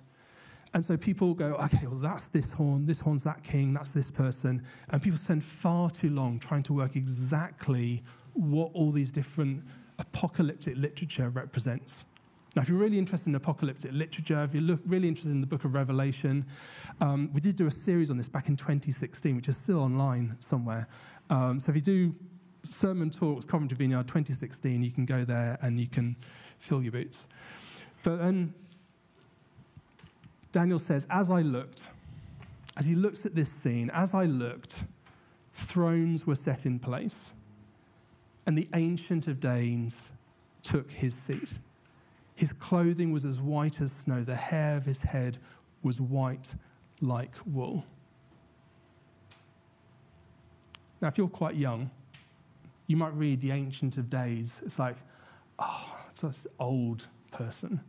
And 0.74 0.84
so 0.84 0.98
people 0.98 1.36
go, 1.36 1.53
okay, 1.53 1.86
well, 1.86 2.00
that's 2.00 2.27
this 2.29 2.53
horn, 2.53 2.86
this 2.86 3.00
horn's 3.00 3.24
that 3.25 3.43
king, 3.43 3.74
that's 3.74 3.93
this 3.93 4.10
person. 4.10 4.63
And 4.89 5.01
people 5.01 5.20
spend 5.20 5.43
far 5.43 5.89
too 5.89 6.10
long 6.10 6.39
trying 6.39 6.63
to 6.63 6.74
work 6.74 6.96
exactly 6.96 8.03
what 8.34 8.72
all 8.74 8.91
these 8.91 9.12
different 9.12 9.63
apocalyptic 10.03 10.77
literature 10.77 11.29
represents. 11.29 12.05
Now, 12.55 12.62
if 12.62 12.69
you're 12.69 12.77
really 12.77 13.00
interested 13.00 13.29
in 13.29 13.36
apocalyptic 13.36 13.91
literature, 13.93 14.43
if 14.43 14.53
you're 14.53 14.77
really 14.86 15.07
interested 15.07 15.31
in 15.31 15.41
the 15.41 15.48
book 15.48 15.65
of 15.65 15.74
Revelation, 15.74 16.45
um, 17.01 17.31
we 17.33 17.41
did 17.41 17.55
do 17.55 17.65
a 17.65 17.72
series 17.72 18.12
on 18.12 18.17
this 18.17 18.29
back 18.29 18.48
in 18.48 18.55
2016, 18.55 19.36
which 19.36 19.50
is 19.50 19.57
still 19.57 19.79
online 19.79 20.36
somewhere. 20.39 20.88
Um, 21.31 21.60
so 21.60 21.72
if 21.72 21.75
you 21.75 21.81
do 21.81 22.15
sermon 22.62 23.10
talks, 23.10 23.45
Coventry 23.45 23.75
Vineyard 23.75 24.07
2016, 24.07 24.83
you 24.83 24.91
can 24.91 25.05
go 25.05 25.25
there 25.25 25.57
and 25.62 25.79
you 25.79 25.88
can 25.88 26.15
fill 26.60 26.83
your 26.83 26.91
boots. 26.91 27.27
But 28.03 28.17
then 28.17 28.53
Daniel 30.51 30.79
says, 30.79 31.07
As 31.10 31.31
I 31.31 31.41
looked, 31.41 31.89
as 32.77 32.86
he 32.86 32.93
looks 32.93 33.25
at 33.25 33.33
this 33.33 33.50
scene, 33.50 33.89
as 33.91 34.13
I 34.13 34.25
looked, 34.25 34.83
thrones 35.55 36.27
were 36.27 36.36
set 36.36 36.67
in 36.67 36.77
place 36.77 37.33
and 38.45 38.57
the 38.57 38.67
Ancient 38.73 39.27
of 39.27 39.39
Days 39.39 40.12
took 40.62 40.91
his 40.91 41.15
seat. 41.15 41.57
His 42.35 42.53
clothing 42.53 43.12
was 43.12 43.25
as 43.25 43.39
white 43.39 43.79
as 43.81 43.91
snow, 43.91 44.23
the 44.23 44.35
hair 44.35 44.77
of 44.77 44.85
his 44.85 45.03
head 45.03 45.38
was 45.81 46.01
white 46.01 46.55
like 47.01 47.33
wool. 47.45 47.85
Now, 51.01 51.09
if 51.09 51.17
you're 51.17 51.27
quite 51.27 51.55
young, 51.55 51.91
you 52.88 52.97
might 52.97 53.13
read 53.13 53.41
the 53.41 53.51
Ancient 53.51 53.97
of 53.97 54.09
Days. 54.09 54.62
It's 54.65 54.79
like, 54.79 54.95
ah, 55.59 55.85
oh, 55.85 56.05
it's 56.09 56.21
this 56.21 56.47
old 56.59 57.07
person. 57.31 57.81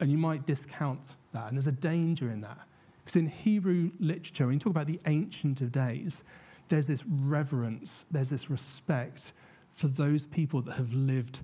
And 0.00 0.10
you 0.10 0.16
might 0.16 0.46
discount 0.46 1.16
that. 1.32 1.48
And 1.48 1.56
there's 1.56 1.66
a 1.66 1.72
danger 1.72 2.30
in 2.30 2.40
that. 2.40 2.58
Because 3.04 3.16
in 3.16 3.26
Hebrew 3.26 3.90
literature, 4.00 4.46
when 4.46 4.54
you 4.54 4.58
talk 4.58 4.70
about 4.70 4.86
the 4.86 5.00
Ancient 5.06 5.60
of 5.60 5.72
Days, 5.72 6.24
there's 6.68 6.86
this 6.86 7.04
reverence, 7.06 8.06
there's 8.10 8.30
this 8.30 8.48
respect, 8.48 9.32
for 9.80 9.88
those 9.88 10.26
people 10.26 10.60
that 10.60 10.74
have 10.74 10.92
lived 10.92 11.40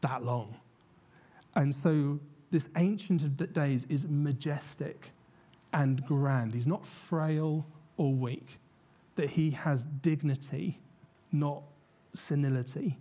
that 0.00 0.24
long. 0.24 0.54
And 1.56 1.74
so 1.74 2.20
this 2.52 2.68
Ancient 2.76 3.22
of 3.22 3.52
Days 3.52 3.84
is 3.88 4.06
majestic 4.08 5.10
and 5.72 6.06
grand. 6.06 6.54
He's 6.54 6.68
not 6.68 6.86
frail 6.86 7.66
or 7.96 8.14
weak, 8.14 8.58
that 9.16 9.30
he 9.30 9.50
has 9.50 9.86
dignity, 9.86 10.78
not 11.32 11.64
senility. 12.14 12.96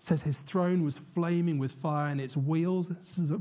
It 0.00 0.06
says 0.06 0.20
his 0.20 0.42
throne 0.42 0.84
was 0.84 0.98
flaming 0.98 1.58
with 1.58 1.72
fire 1.72 2.10
and 2.10 2.20
its 2.20 2.36
wheels, 2.36 2.90
this 2.90 3.16
is 3.16 3.30
a, 3.30 3.40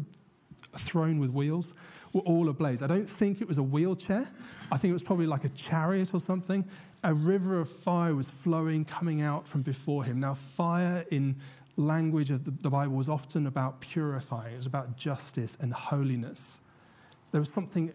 a 0.73 0.79
throne 0.79 1.19
with 1.19 1.31
wheels, 1.31 1.73
were 2.13 2.21
all 2.21 2.47
ablaze. 2.47 2.81
I 2.81 2.87
don't 2.87 3.09
think 3.09 3.41
it 3.41 3.49
was 3.49 3.57
a 3.57 3.63
wheelchair. 3.63 4.29
I 4.71 4.77
think 4.77 4.91
it 4.91 4.93
was 4.93 5.03
probably 5.03 5.27
like 5.27 5.43
a 5.43 5.49
chariot 5.49 6.13
or 6.13 6.21
something 6.21 6.63
a 7.03 7.13
river 7.13 7.59
of 7.59 7.69
fire 7.69 8.15
was 8.15 8.29
flowing, 8.29 8.85
coming 8.85 9.21
out 9.21 9.47
from 9.47 9.61
before 9.61 10.03
him. 10.03 10.19
Now, 10.19 10.33
fire 10.33 11.05
in 11.11 11.35
language 11.75 12.31
of 12.31 12.45
the, 12.45 12.69
Bible 12.69 12.95
was 12.95 13.09
often 13.09 13.47
about 13.47 13.81
purifying, 13.81 14.53
it 14.53 14.57
was 14.57 14.65
about 14.65 14.95
justice 14.95 15.57
and 15.59 15.73
holiness. 15.73 16.59
There 17.31 17.41
was 17.41 17.51
something 17.51 17.91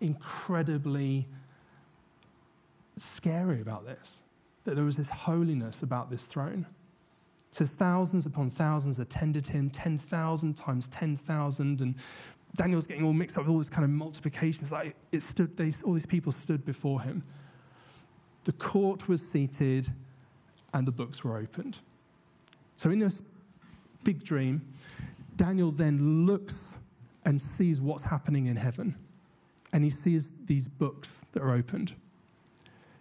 incredibly 0.00 1.26
scary 2.98 3.60
about 3.60 3.86
this. 3.86 4.22
that 4.64 4.76
there 4.76 4.84
was 4.84 4.96
this 4.96 5.10
holiness 5.10 5.82
about 5.82 6.08
this 6.08 6.26
throne. 6.26 6.66
It 7.50 7.56
says 7.56 7.74
thousands 7.74 8.26
upon 8.26 8.48
thousands 8.50 9.00
attended 9.00 9.48
him, 9.48 9.70
10,000 9.70 10.56
times 10.56 10.88
10,000. 10.88 11.80
And 11.80 11.94
Daniel's 12.54 12.86
getting 12.86 13.04
all 13.04 13.12
mixed 13.12 13.36
up 13.36 13.44
with 13.44 13.50
all 13.50 13.58
this 13.58 13.70
kind 13.70 13.84
of 13.84 13.90
multiplication. 13.90 14.62
It's 14.62 14.72
like 14.72 14.94
it 15.10 15.22
stood, 15.22 15.56
they, 15.56 15.72
all 15.84 15.94
these 15.94 16.06
people 16.06 16.32
stood 16.32 16.64
before 16.64 17.00
him. 17.00 17.24
The 18.44 18.52
court 18.52 19.08
was 19.08 19.26
seated 19.26 19.92
and 20.74 20.86
the 20.86 20.92
books 20.92 21.22
were 21.22 21.36
opened. 21.36 21.78
So, 22.76 22.90
in 22.90 22.98
this 22.98 23.22
big 24.02 24.24
dream, 24.24 24.62
Daniel 25.36 25.70
then 25.70 26.26
looks 26.26 26.80
and 27.24 27.40
sees 27.40 27.80
what's 27.80 28.04
happening 28.04 28.46
in 28.46 28.56
heaven. 28.56 28.96
And 29.72 29.84
he 29.84 29.90
sees 29.90 30.32
these 30.46 30.68
books 30.68 31.24
that 31.32 31.42
are 31.42 31.52
opened. 31.52 31.94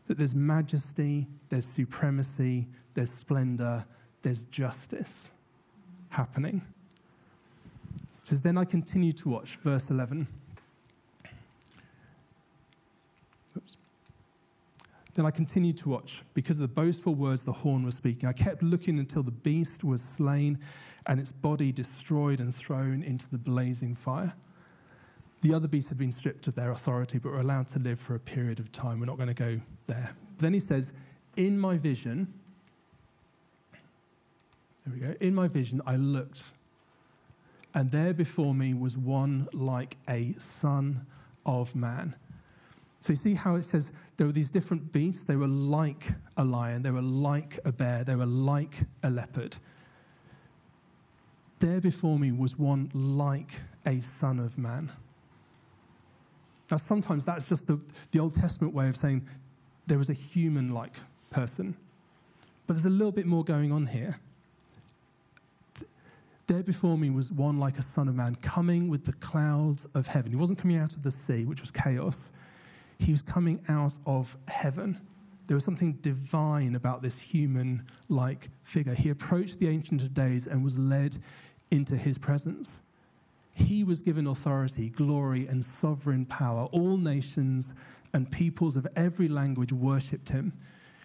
That 0.08 0.18
there's 0.18 0.36
majesty, 0.36 1.28
there's 1.50 1.66
supremacy, 1.66 2.68
there's 2.94 3.12
splendor, 3.12 3.86
there's 4.22 4.44
justice 4.46 5.32
happening. 6.10 6.62
It 8.22 8.28
says, 8.28 8.42
Then 8.42 8.58
I 8.58 8.66
continue 8.66 9.12
to 9.14 9.30
watch, 9.30 9.56
verse 9.58 9.90
11. 9.90 10.28
Then 15.14 15.26
I 15.26 15.32
continued 15.32 15.78
to 15.78 15.90
watch 15.90 16.24
because 16.34 16.58
of 16.58 16.62
the 16.62 16.74
boastful 16.74 17.16
words 17.16 17.44
the 17.44 17.52
horn 17.52 17.84
was 17.84 17.96
speaking. 17.96 18.30
I 18.30 18.34
kept 18.34 18.64
looking 18.64 18.98
until 18.98 19.24
the 19.24 19.32
beast 19.32 19.84
was 19.84 20.02
slain 20.02 20.60
and 21.06 21.20
its 21.20 21.32
body 21.32 21.72
destroyed 21.72 22.40
and 22.40 22.54
thrown 22.54 23.04
into 23.04 23.30
the 23.30 23.38
blazing 23.38 23.96
fire. 23.96 24.34
The 25.42 25.54
other 25.54 25.68
beasts 25.68 25.90
had 25.90 25.98
been 25.98 26.12
stripped 26.12 26.48
of 26.48 26.56
their 26.56 26.72
authority 26.72 27.18
but 27.18 27.32
were 27.32 27.40
allowed 27.40 27.68
to 27.70 27.80
live 27.80 28.00
for 28.00 28.16
a 28.16 28.20
period 28.20 28.60
of 28.60 28.72
time. 28.72 29.00
We're 29.00 29.08
not 29.08 29.18
going 29.18 29.28
to 29.28 29.34
go 29.34 29.60
there. 29.88 30.16
But 30.38 30.40
then 30.40 30.54
he 30.54 30.60
says, 30.60 30.94
In 31.36 31.60
my 31.60 31.78
vision, 31.78 32.34
there 34.86 34.94
we 34.94 35.00
go. 35.00 35.16
In 35.20 35.36
my 35.36 35.48
vision, 35.48 35.82
I 35.86 35.96
looked, 35.96 36.52
and 37.74 37.92
there 37.92 38.14
before 38.14 38.54
me 38.54 38.74
was 38.74 38.98
one 38.98 39.48
like 39.52 39.98
a 40.08 40.36
son 40.38 41.06
of 41.46 41.76
man. 41.76 42.16
So 43.00 43.14
you 43.14 43.18
see 43.18 43.34
how 43.34 43.56
it 43.56 43.64
says 43.64 43.94
there 44.22 44.28
were 44.28 44.34
these 44.34 44.52
different 44.52 44.92
beasts. 44.92 45.24
They 45.24 45.36
were 45.36 45.48
like 45.48 46.10
a 46.38 46.46
lion, 46.46 46.84
they 46.84 46.92
were 46.92 47.02
like 47.02 47.58
a 47.66 47.72
bear, 47.72 48.04
they 48.04 48.16
were 48.16 48.28
like 48.28 48.84
a 49.02 49.10
leopard. 49.10 49.56
There 51.58 51.82
before 51.82 52.20
me 52.20 52.32
was 52.32 52.56
one 52.56 52.92
like 52.94 53.62
a 53.84 54.00
son 54.00 54.38
of 54.38 54.60
man. 54.60 54.92
Now, 56.70 56.78
sometimes 56.78 57.26
that's 57.26 57.50
just 57.50 57.66
the, 57.66 57.82
the 58.12 58.20
Old 58.20 58.36
Testament 58.36 58.76
way 58.76 58.90
of 58.90 58.96
saying 58.96 59.28
there 59.88 59.98
was 59.98 60.12
a 60.12 60.14
human 60.14 60.72
like 60.72 60.94
person. 61.32 61.76
But 62.68 62.76
there's 62.76 62.86
a 62.86 62.92
little 62.92 63.12
bit 63.12 63.26
more 63.26 63.44
going 63.44 63.72
on 63.72 63.88
here. 63.88 64.20
There 66.46 66.62
before 66.62 66.96
me 66.96 67.10
was 67.10 67.32
one 67.32 67.60
like 67.60 67.80
a 67.80 67.82
son 67.82 68.08
of 68.08 68.14
man 68.14 68.36
coming 68.36 68.88
with 68.88 69.06
the 69.06 69.14
clouds 69.14 69.88
of 69.96 70.06
heaven. 70.06 70.30
He 70.30 70.38
wasn't 70.38 70.60
coming 70.60 70.78
out 70.78 70.94
of 70.94 71.02
the 71.02 71.10
sea, 71.10 71.44
which 71.44 71.62
was 71.62 71.72
chaos, 71.72 72.32
he 73.02 73.12
was 73.12 73.24
coming 73.24 73.60
out 73.68 73.98
of 74.06 74.38
heaven. 74.48 75.02
There 75.48 75.56
was 75.56 75.66
something 75.66 75.94
divine 76.02 76.76
about 76.76 77.02
this 77.02 77.20
human 77.20 77.84
like 78.10 78.50
figure. 78.64 78.94
He 78.94 79.10
approached 79.10 79.60
the 79.60 79.68
Ancient 79.68 80.04
of 80.04 80.14
Days 80.14 80.46
and 80.46 80.64
was 80.64 80.78
led 80.78 81.18
into 81.72 81.98
his 81.98 82.20
presence. 82.20 82.84
He 83.56 83.84
was 83.84 84.04
given 84.04 84.28
authority, 84.28 84.90
glory, 84.90 85.48
and 85.48 85.66
sovereign 85.66 86.26
power. 86.26 86.66
All 86.72 86.96
nations 86.96 87.74
and 88.14 88.32
peoples 88.32 88.78
of 88.78 88.86
every 88.96 89.28
language 89.28 89.74
worshipped 89.74 90.30
him. 90.30 90.54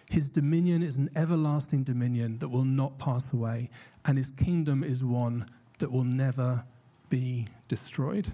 His 0.07 0.29
dominion 0.29 0.83
is 0.83 0.97
an 0.97 1.09
everlasting 1.15 1.83
dominion 1.83 2.37
that 2.39 2.49
will 2.49 2.63
not 2.63 2.99
pass 2.99 3.33
away, 3.33 3.71
and 4.05 4.19
his 4.19 4.31
kingdom 4.31 4.83
is 4.83 5.03
one 5.03 5.47
that 5.79 5.91
will 5.91 6.03
never 6.03 6.63
be 7.09 7.47
destroyed. 7.67 8.31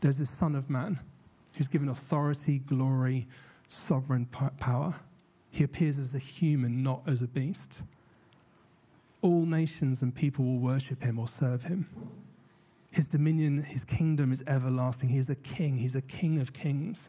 There's 0.00 0.18
this 0.18 0.30
Son 0.30 0.56
of 0.56 0.68
Man 0.68 0.98
who's 1.54 1.68
given 1.68 1.88
authority, 1.88 2.58
glory, 2.58 3.26
sovereign 3.68 4.26
power. 4.26 4.94
He 5.50 5.64
appears 5.64 5.98
as 5.98 6.14
a 6.14 6.18
human, 6.18 6.82
not 6.82 7.02
as 7.06 7.22
a 7.22 7.28
beast 7.28 7.82
all 9.22 9.46
nations 9.46 10.02
and 10.02 10.14
people 10.14 10.44
will 10.44 10.58
worship 10.58 11.02
him 11.02 11.18
or 11.18 11.28
serve 11.28 11.62
him. 11.62 11.88
His 12.90 13.08
dominion, 13.08 13.62
his 13.62 13.84
kingdom 13.84 14.32
is 14.32 14.44
everlasting. 14.46 15.08
He 15.08 15.18
is 15.18 15.30
a 15.30 15.36
king, 15.36 15.78
he's 15.78 15.94
a 15.94 16.02
king 16.02 16.38
of 16.40 16.52
kings. 16.52 17.08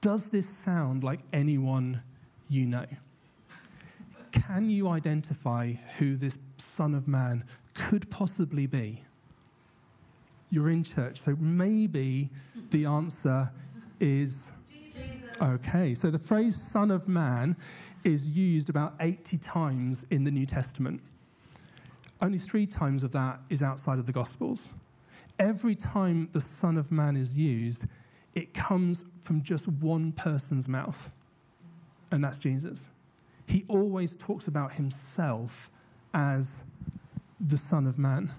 Does 0.00 0.28
this 0.28 0.48
sound 0.48 1.02
like 1.02 1.20
anyone 1.32 2.02
you 2.48 2.66
know? 2.66 2.86
Can 4.32 4.68
you 4.68 4.88
identify 4.88 5.72
who 5.98 6.16
this 6.16 6.38
Son 6.58 6.94
of 6.94 7.08
Man 7.08 7.44
could 7.74 8.10
possibly 8.10 8.66
be? 8.66 9.04
You're 10.50 10.70
in 10.70 10.82
church, 10.82 11.18
so 11.18 11.36
maybe 11.38 12.28
the 12.70 12.86
answer 12.86 13.50
is 13.98 14.52
Jesus. 14.72 15.36
okay. 15.40 15.94
So 15.94 16.10
the 16.10 16.18
phrase 16.18 16.56
Son 16.56 16.90
of 16.90 17.08
Man 17.08 17.56
is 18.04 18.36
used 18.36 18.70
about 18.70 18.94
80 19.00 19.38
times 19.38 20.06
in 20.10 20.24
the 20.24 20.30
New 20.30 20.46
Testament. 20.46 21.02
Only 22.20 22.38
three 22.38 22.66
times 22.66 23.02
of 23.02 23.12
that 23.12 23.40
is 23.48 23.62
outside 23.62 23.98
of 23.98 24.06
the 24.06 24.12
Gospels. 24.12 24.70
Every 25.38 25.74
time 25.74 26.28
the 26.32 26.40
Son 26.40 26.76
of 26.76 26.92
Man 26.92 27.16
is 27.16 27.36
used, 27.36 27.86
it 28.34 28.54
comes 28.54 29.06
from 29.22 29.42
just 29.42 29.68
one 29.68 30.12
person's 30.12 30.68
mouth, 30.68 31.10
and 32.12 32.22
that's 32.22 32.38
Jesus. 32.38 32.90
He 33.46 33.64
always 33.68 34.14
talks 34.14 34.46
about 34.46 34.74
himself 34.74 35.70
as 36.14 36.64
the 37.40 37.58
Son 37.58 37.86
of 37.86 37.98
Man. 37.98 38.32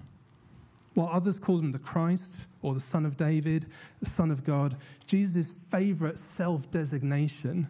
While 0.94 1.08
others 1.08 1.38
call 1.38 1.58
him 1.58 1.72
the 1.72 1.78
Christ 1.78 2.46
or 2.62 2.74
the 2.74 2.80
Son 2.80 3.04
of 3.04 3.16
David, 3.16 3.66
the 4.00 4.08
Son 4.08 4.30
of 4.30 4.44
God, 4.44 4.76
Jesus' 5.06 5.50
favorite 5.50 6.18
self 6.18 6.70
designation 6.70 7.68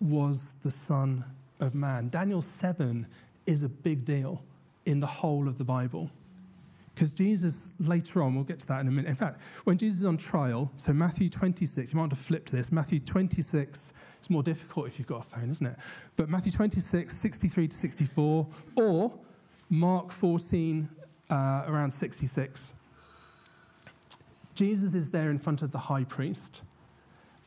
was 0.00 0.54
the 0.62 0.70
Son 0.70 1.24
of 1.60 1.74
Man. 1.74 2.08
Daniel 2.08 2.42
7 2.42 3.06
is 3.46 3.62
a 3.62 3.68
big 3.68 4.04
deal 4.04 4.42
in 4.84 5.00
the 5.00 5.06
whole 5.06 5.48
of 5.48 5.58
the 5.58 5.64
Bible. 5.64 6.10
Because 6.94 7.12
Jesus, 7.12 7.70
later 7.78 8.22
on, 8.22 8.34
we'll 8.34 8.44
get 8.44 8.58
to 8.60 8.66
that 8.68 8.80
in 8.80 8.88
a 8.88 8.90
minute. 8.90 9.08
In 9.08 9.14
fact, 9.14 9.38
when 9.64 9.76
Jesus 9.76 10.00
is 10.00 10.04
on 10.06 10.16
trial, 10.16 10.72
so 10.76 10.94
Matthew 10.94 11.28
26, 11.28 11.92
you 11.92 11.96
might 11.96 12.02
want 12.02 12.10
to 12.10 12.16
flip 12.16 12.46
to 12.46 12.56
this. 12.56 12.72
Matthew 12.72 13.00
26, 13.00 13.92
it's 14.18 14.30
more 14.30 14.42
difficult 14.42 14.86
if 14.86 14.98
you've 14.98 15.06
got 15.06 15.20
a 15.20 15.22
phone, 15.22 15.50
isn't 15.50 15.66
it? 15.66 15.76
But 16.16 16.30
Matthew 16.30 16.52
26, 16.52 17.14
63 17.14 17.68
to 17.68 17.76
64, 17.76 18.46
or 18.76 19.18
Mark 19.68 20.10
14, 20.10 20.88
uh, 21.28 21.64
around 21.66 21.90
66. 21.90 22.72
Jesus 24.56 24.94
is 24.94 25.10
there 25.10 25.30
in 25.30 25.38
front 25.38 25.62
of 25.62 25.70
the 25.70 25.78
high 25.78 26.04
priest. 26.04 26.62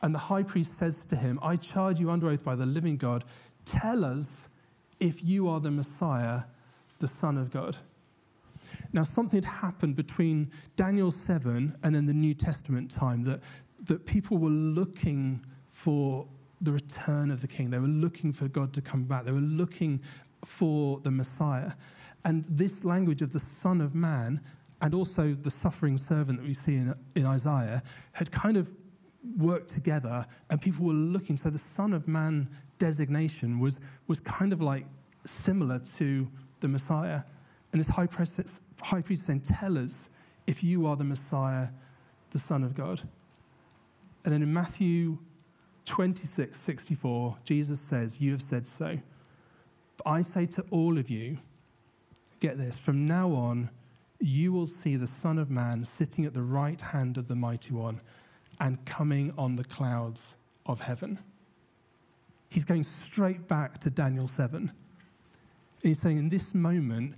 And 0.00 0.14
the 0.14 0.18
high 0.18 0.44
priest 0.44 0.74
says 0.74 1.04
to 1.06 1.16
him, 1.16 1.38
I 1.42 1.56
charge 1.56 2.00
you 2.00 2.10
under 2.10 2.30
oath 2.30 2.44
by 2.44 2.54
the 2.54 2.64
living 2.64 2.96
God, 2.96 3.24
tell 3.66 4.04
us 4.04 4.48
if 4.98 5.22
you 5.22 5.48
are 5.48 5.60
the 5.60 5.70
Messiah, 5.70 6.42
the 7.00 7.08
Son 7.08 7.36
of 7.36 7.50
God. 7.50 7.76
Now, 8.92 9.04
something 9.04 9.42
had 9.42 9.60
happened 9.60 9.96
between 9.96 10.50
Daniel 10.76 11.10
7 11.10 11.76
and 11.82 11.94
then 11.94 12.06
the 12.06 12.14
New 12.14 12.34
Testament 12.34 12.90
time 12.90 13.24
that, 13.24 13.40
that 13.84 14.06
people 14.06 14.38
were 14.38 14.48
looking 14.48 15.44
for 15.68 16.26
the 16.60 16.72
return 16.72 17.30
of 17.30 17.40
the 17.40 17.48
king. 17.48 17.70
They 17.70 17.78
were 17.78 17.86
looking 17.86 18.32
for 18.32 18.48
God 18.48 18.72
to 18.74 18.80
come 18.80 19.04
back. 19.04 19.24
They 19.24 19.32
were 19.32 19.38
looking 19.38 20.00
for 20.44 21.00
the 21.00 21.10
Messiah. 21.10 21.72
And 22.24 22.44
this 22.48 22.84
language 22.84 23.22
of 23.22 23.32
the 23.32 23.40
Son 23.40 23.80
of 23.80 23.94
Man 23.94 24.40
and 24.80 24.94
also 24.94 25.34
the 25.34 25.50
suffering 25.50 25.96
servant 25.98 26.38
that 26.38 26.46
we 26.46 26.54
see 26.54 26.76
in, 26.76 26.94
in 27.14 27.26
Isaiah 27.26 27.82
had 28.12 28.30
kind 28.32 28.56
of 28.56 28.74
worked 29.36 29.68
together, 29.68 30.26
and 30.48 30.60
people 30.60 30.86
were 30.86 30.92
looking. 30.92 31.36
So 31.36 31.50
the 31.50 31.58
Son 31.58 31.92
of 31.92 32.08
Man 32.08 32.48
designation 32.78 33.58
was, 33.60 33.80
was 34.06 34.20
kind 34.20 34.52
of 34.52 34.60
like 34.60 34.86
similar 35.26 35.78
to 35.78 36.28
the 36.60 36.68
Messiah. 36.68 37.22
And 37.72 37.80
this 37.80 37.88
high 37.88 38.06
priest, 38.06 38.62
high 38.80 39.02
priest 39.02 39.26
saying, 39.26 39.42
Tell 39.42 39.78
us 39.78 40.10
if 40.46 40.64
you 40.64 40.86
are 40.86 40.96
the 40.96 41.04
Messiah, 41.04 41.68
the 42.30 42.38
Son 42.38 42.64
of 42.64 42.74
God. 42.74 43.02
And 44.24 44.34
then 44.34 44.42
in 44.42 44.52
Matthew 44.52 45.18
26, 45.84 46.58
64, 46.58 47.38
Jesus 47.44 47.80
says, 47.80 48.20
You 48.20 48.32
have 48.32 48.42
said 48.42 48.66
so. 48.66 48.98
But 49.96 50.10
I 50.10 50.22
say 50.22 50.46
to 50.46 50.64
all 50.70 50.98
of 50.98 51.10
you, 51.10 51.38
get 52.40 52.58
this, 52.58 52.78
from 52.78 53.06
now 53.06 53.30
on, 53.30 53.70
you 54.20 54.52
will 54.52 54.66
see 54.66 54.96
the 54.96 55.06
Son 55.06 55.38
of 55.38 55.50
Man 55.50 55.84
sitting 55.84 56.24
at 56.24 56.34
the 56.34 56.42
right 56.42 56.80
hand 56.80 57.16
of 57.16 57.28
the 57.28 57.36
Mighty 57.36 57.72
One 57.72 58.00
and 58.60 58.84
coming 58.84 59.32
on 59.38 59.56
the 59.56 59.64
clouds 59.64 60.34
of 60.66 60.80
heaven. 60.80 61.18
He's 62.48 62.64
going 62.64 62.82
straight 62.82 63.48
back 63.48 63.78
to 63.80 63.90
Daniel 63.90 64.28
7 64.28 64.72
he's 65.82 65.98
saying, 65.98 66.18
in 66.18 66.28
this 66.28 66.54
moment, 66.54 67.14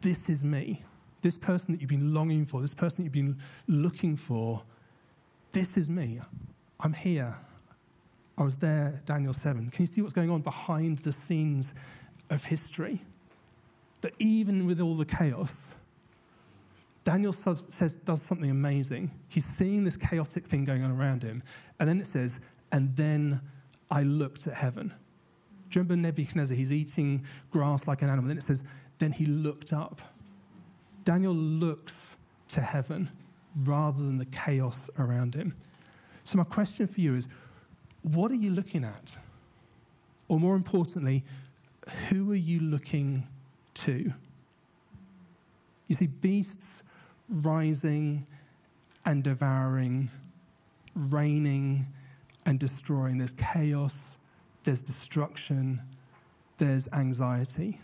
this 0.00 0.28
is 0.28 0.44
me. 0.44 0.82
This 1.22 1.38
person 1.38 1.72
that 1.72 1.80
you've 1.80 1.90
been 1.90 2.12
longing 2.12 2.44
for, 2.44 2.60
this 2.60 2.74
person 2.74 3.02
that 3.02 3.04
you've 3.04 3.12
been 3.26 3.38
looking 3.66 4.16
for, 4.16 4.62
this 5.52 5.76
is 5.76 5.88
me. 5.88 6.20
I'm 6.80 6.92
here. 6.92 7.36
I 8.36 8.42
was 8.42 8.56
there, 8.56 9.00
Daniel 9.06 9.32
7. 9.32 9.70
Can 9.70 9.82
you 9.82 9.86
see 9.86 10.02
what's 10.02 10.12
going 10.12 10.30
on 10.30 10.42
behind 10.42 10.98
the 10.98 11.12
scenes 11.12 11.74
of 12.28 12.44
history? 12.44 13.00
That 14.02 14.12
even 14.18 14.66
with 14.66 14.80
all 14.80 14.96
the 14.96 15.06
chaos, 15.06 15.76
Daniel 17.04 17.32
says, 17.32 17.94
does 17.96 18.22
something 18.22 18.50
amazing. 18.50 19.10
He's 19.28 19.44
seeing 19.44 19.84
this 19.84 19.96
chaotic 19.96 20.46
thing 20.46 20.64
going 20.64 20.82
on 20.82 20.90
around 20.90 21.22
him. 21.22 21.42
And 21.78 21.88
then 21.88 22.00
it 22.00 22.06
says, 22.06 22.40
and 22.72 22.96
then 22.96 23.40
I 23.90 24.02
looked 24.02 24.46
at 24.46 24.54
heaven. 24.54 24.88
Do 24.88 25.78
you 25.78 25.82
remember 25.82 25.96
Nebuchadnezzar? 25.96 26.56
He's 26.56 26.72
eating 26.72 27.24
grass 27.50 27.86
like 27.86 28.00
an 28.02 28.08
animal. 28.08 28.28
Then 28.28 28.38
it 28.38 28.42
says, 28.42 28.64
then 28.98 29.12
he 29.12 29.26
looked 29.26 29.72
up. 29.72 30.00
Daniel 31.04 31.34
looks 31.34 32.16
to 32.48 32.60
heaven 32.60 33.10
rather 33.64 33.98
than 33.98 34.16
the 34.16 34.24
chaos 34.26 34.88
around 34.98 35.34
him. 35.34 35.54
So, 36.24 36.38
my 36.38 36.44
question 36.44 36.86
for 36.86 37.00
you 37.00 37.14
is 37.14 37.28
what 38.02 38.30
are 38.30 38.36
you 38.36 38.50
looking 38.50 38.84
at? 38.84 39.16
Or 40.28 40.40
more 40.40 40.56
importantly, 40.56 41.24
who 42.08 42.32
are 42.32 42.36
you 42.36 42.60
looking 42.60 43.26
to? 43.74 44.12
You 45.86 45.94
see, 45.94 46.06
beasts 46.06 46.82
rising 47.28 48.26
and 49.04 49.22
devouring, 49.22 50.10
reigning 50.94 51.86
and 52.46 52.58
destroying. 52.58 53.18
There's 53.18 53.34
chaos, 53.34 54.18
there's 54.64 54.82
destruction, 54.82 55.82
there's 56.58 56.88
anxiety. 56.92 57.80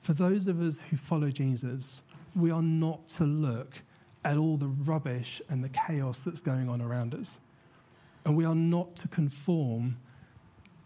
For 0.00 0.14
those 0.14 0.48
of 0.48 0.60
us 0.60 0.80
who 0.80 0.96
follow 0.96 1.30
Jesus, 1.30 2.02
we 2.34 2.50
are 2.50 2.62
not 2.62 3.08
to 3.10 3.24
look 3.24 3.82
at 4.24 4.36
all 4.36 4.56
the 4.56 4.68
rubbish 4.68 5.40
and 5.48 5.62
the 5.62 5.68
chaos 5.68 6.22
that's 6.22 6.40
going 6.40 6.68
on 6.68 6.80
around 6.80 7.14
us. 7.14 7.40
And 8.24 8.36
we 8.36 8.44
are 8.44 8.54
not 8.54 8.94
to 8.96 9.08
conform 9.08 9.96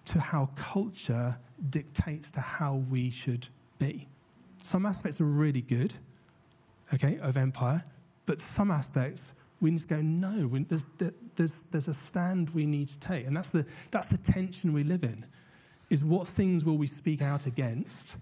to 0.07 0.21
how 0.21 0.51
culture 0.57 1.37
dictates 1.71 2.31
to 2.33 2.41
how 2.41 2.77
we 2.91 3.11
should 3.11 3.49
be. 3.79 4.09
Some 4.62 4.87
aspects 4.87 5.21
are 5.21 5.25
really 5.25 5.61
good, 5.61 5.95
okay, 6.94 7.18
of 7.18 7.37
empire, 7.37 7.85
but 8.27 8.40
some 8.40 8.70
aspects 8.70 9.35
we 9.61 9.70
need 9.70 9.81
to 9.81 9.88
go, 9.88 10.01
no, 10.03 10.49
there's, 10.68 10.87
there's, 11.37 11.62
there's 11.62 11.88
a 11.88 11.94
stand 11.94 12.51
we 12.51 12.66
need 12.66 12.88
to 12.88 12.99
take. 12.99 13.27
And 13.27 13.37
that's 13.37 13.51
the, 13.51 13.64
that's 13.90 14.09
the 14.09 14.18
tension 14.18 14.72
we 14.72 14.85
live 14.85 15.03
in, 15.03 15.25
is 15.88 16.05
what 16.05 16.29
things 16.29 16.64
will 16.64 16.77
we 16.77 16.87
speak 16.87 17.22
out 17.22 17.46
against 17.46 18.16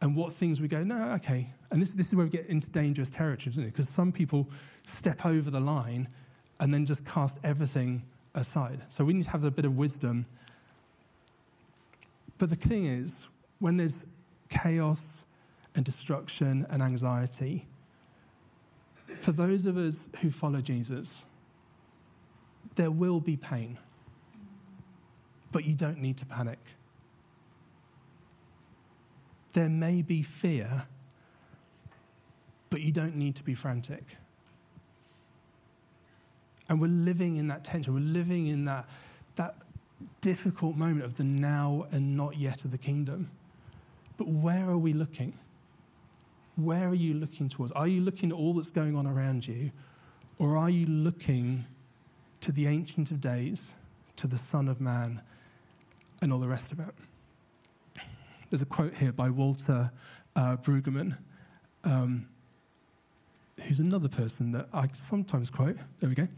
and 0.00 0.16
what 0.16 0.32
things 0.32 0.60
we 0.60 0.68
go, 0.68 0.82
no, 0.82 1.12
okay. 1.12 1.52
And 1.70 1.80
this, 1.80 1.94
this 1.94 2.08
is 2.08 2.14
where 2.14 2.24
we 2.24 2.30
get 2.30 2.46
into 2.46 2.70
dangerous 2.70 3.10
territory, 3.10 3.52
isn't 3.52 3.62
it? 3.62 3.66
Because 3.66 3.88
some 3.88 4.12
people 4.12 4.48
step 4.84 5.24
over 5.24 5.50
the 5.50 5.60
line 5.60 6.08
and 6.60 6.72
then 6.72 6.86
just 6.86 7.04
cast 7.06 7.40
everything 7.44 8.02
aside. 8.34 8.80
So 8.88 9.04
we 9.04 9.12
need 9.12 9.24
to 9.24 9.30
have 9.30 9.44
a 9.44 9.50
bit 9.50 9.64
of 9.64 9.76
wisdom. 9.76 10.26
But 12.38 12.50
the 12.50 12.56
thing 12.56 12.86
is, 12.86 13.28
when 13.58 13.76
there's 13.76 14.06
chaos 14.48 15.24
and 15.74 15.84
destruction 15.84 16.66
and 16.70 16.82
anxiety, 16.82 17.66
for 19.24 19.32
those 19.32 19.64
of 19.64 19.78
us 19.78 20.10
who 20.20 20.30
follow 20.30 20.60
Jesus, 20.60 21.24
there 22.76 22.90
will 22.90 23.20
be 23.20 23.38
pain, 23.38 23.78
but 25.50 25.64
you 25.64 25.74
don't 25.74 25.98
need 25.98 26.18
to 26.18 26.26
panic. 26.26 26.58
There 29.54 29.70
may 29.70 30.02
be 30.02 30.20
fear, 30.20 30.84
but 32.68 32.82
you 32.82 32.92
don't 32.92 33.16
need 33.16 33.34
to 33.36 33.42
be 33.42 33.54
frantic. 33.54 34.04
And 36.68 36.78
we're 36.78 36.88
living 36.88 37.36
in 37.36 37.48
that 37.48 37.64
tension. 37.64 37.94
We're 37.94 38.00
living 38.00 38.48
in 38.48 38.66
that, 38.66 38.86
that 39.36 39.56
difficult 40.20 40.76
moment 40.76 41.06
of 41.06 41.16
the 41.16 41.24
now 41.24 41.86
and 41.92 42.14
not 42.14 42.36
yet 42.36 42.66
of 42.66 42.72
the 42.72 42.78
kingdom. 42.78 43.30
But 44.18 44.28
where 44.28 44.68
are 44.68 44.76
we 44.76 44.92
looking? 44.92 45.38
Where 46.56 46.88
are 46.88 46.94
you 46.94 47.14
looking 47.14 47.48
towards? 47.48 47.72
Are 47.72 47.88
you 47.88 48.00
looking 48.00 48.30
at 48.30 48.36
all 48.36 48.54
that's 48.54 48.70
going 48.70 48.96
on 48.96 49.06
around 49.06 49.46
you? 49.46 49.72
Or 50.38 50.56
are 50.56 50.70
you 50.70 50.86
looking 50.86 51.64
to 52.40 52.52
the 52.52 52.66
Ancient 52.66 53.10
of 53.10 53.20
Days, 53.20 53.72
to 54.16 54.26
the 54.26 54.38
Son 54.38 54.68
of 54.68 54.80
Man, 54.80 55.20
and 56.20 56.32
all 56.32 56.38
the 56.38 56.48
rest 56.48 56.72
of 56.72 56.80
it? 56.80 56.94
There's 58.50 58.62
a 58.62 58.66
quote 58.66 58.94
here 58.94 59.12
by 59.12 59.30
Walter 59.30 59.90
uh, 60.36 60.56
Brueggemann, 60.56 61.16
um, 61.82 62.28
who's 63.62 63.80
another 63.80 64.08
person 64.08 64.52
that 64.52 64.68
I 64.72 64.88
sometimes 64.92 65.50
quote. 65.50 65.76
There 66.00 66.08
we 66.08 66.14
go. 66.14 66.28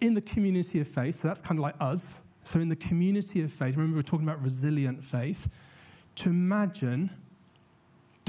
In 0.00 0.14
the 0.14 0.20
community 0.20 0.80
of 0.80 0.86
faith, 0.86 1.16
so 1.16 1.28
that's 1.28 1.40
kind 1.40 1.58
of 1.58 1.62
like 1.62 1.74
us. 1.80 2.20
So, 2.44 2.60
in 2.60 2.68
the 2.68 2.76
community 2.76 3.42
of 3.42 3.52
faith, 3.52 3.76
remember 3.76 3.96
we're 3.96 4.02
talking 4.02 4.26
about 4.26 4.42
resilient 4.42 5.02
faith. 5.02 5.48
To 6.16 6.30
imagine 6.30 7.10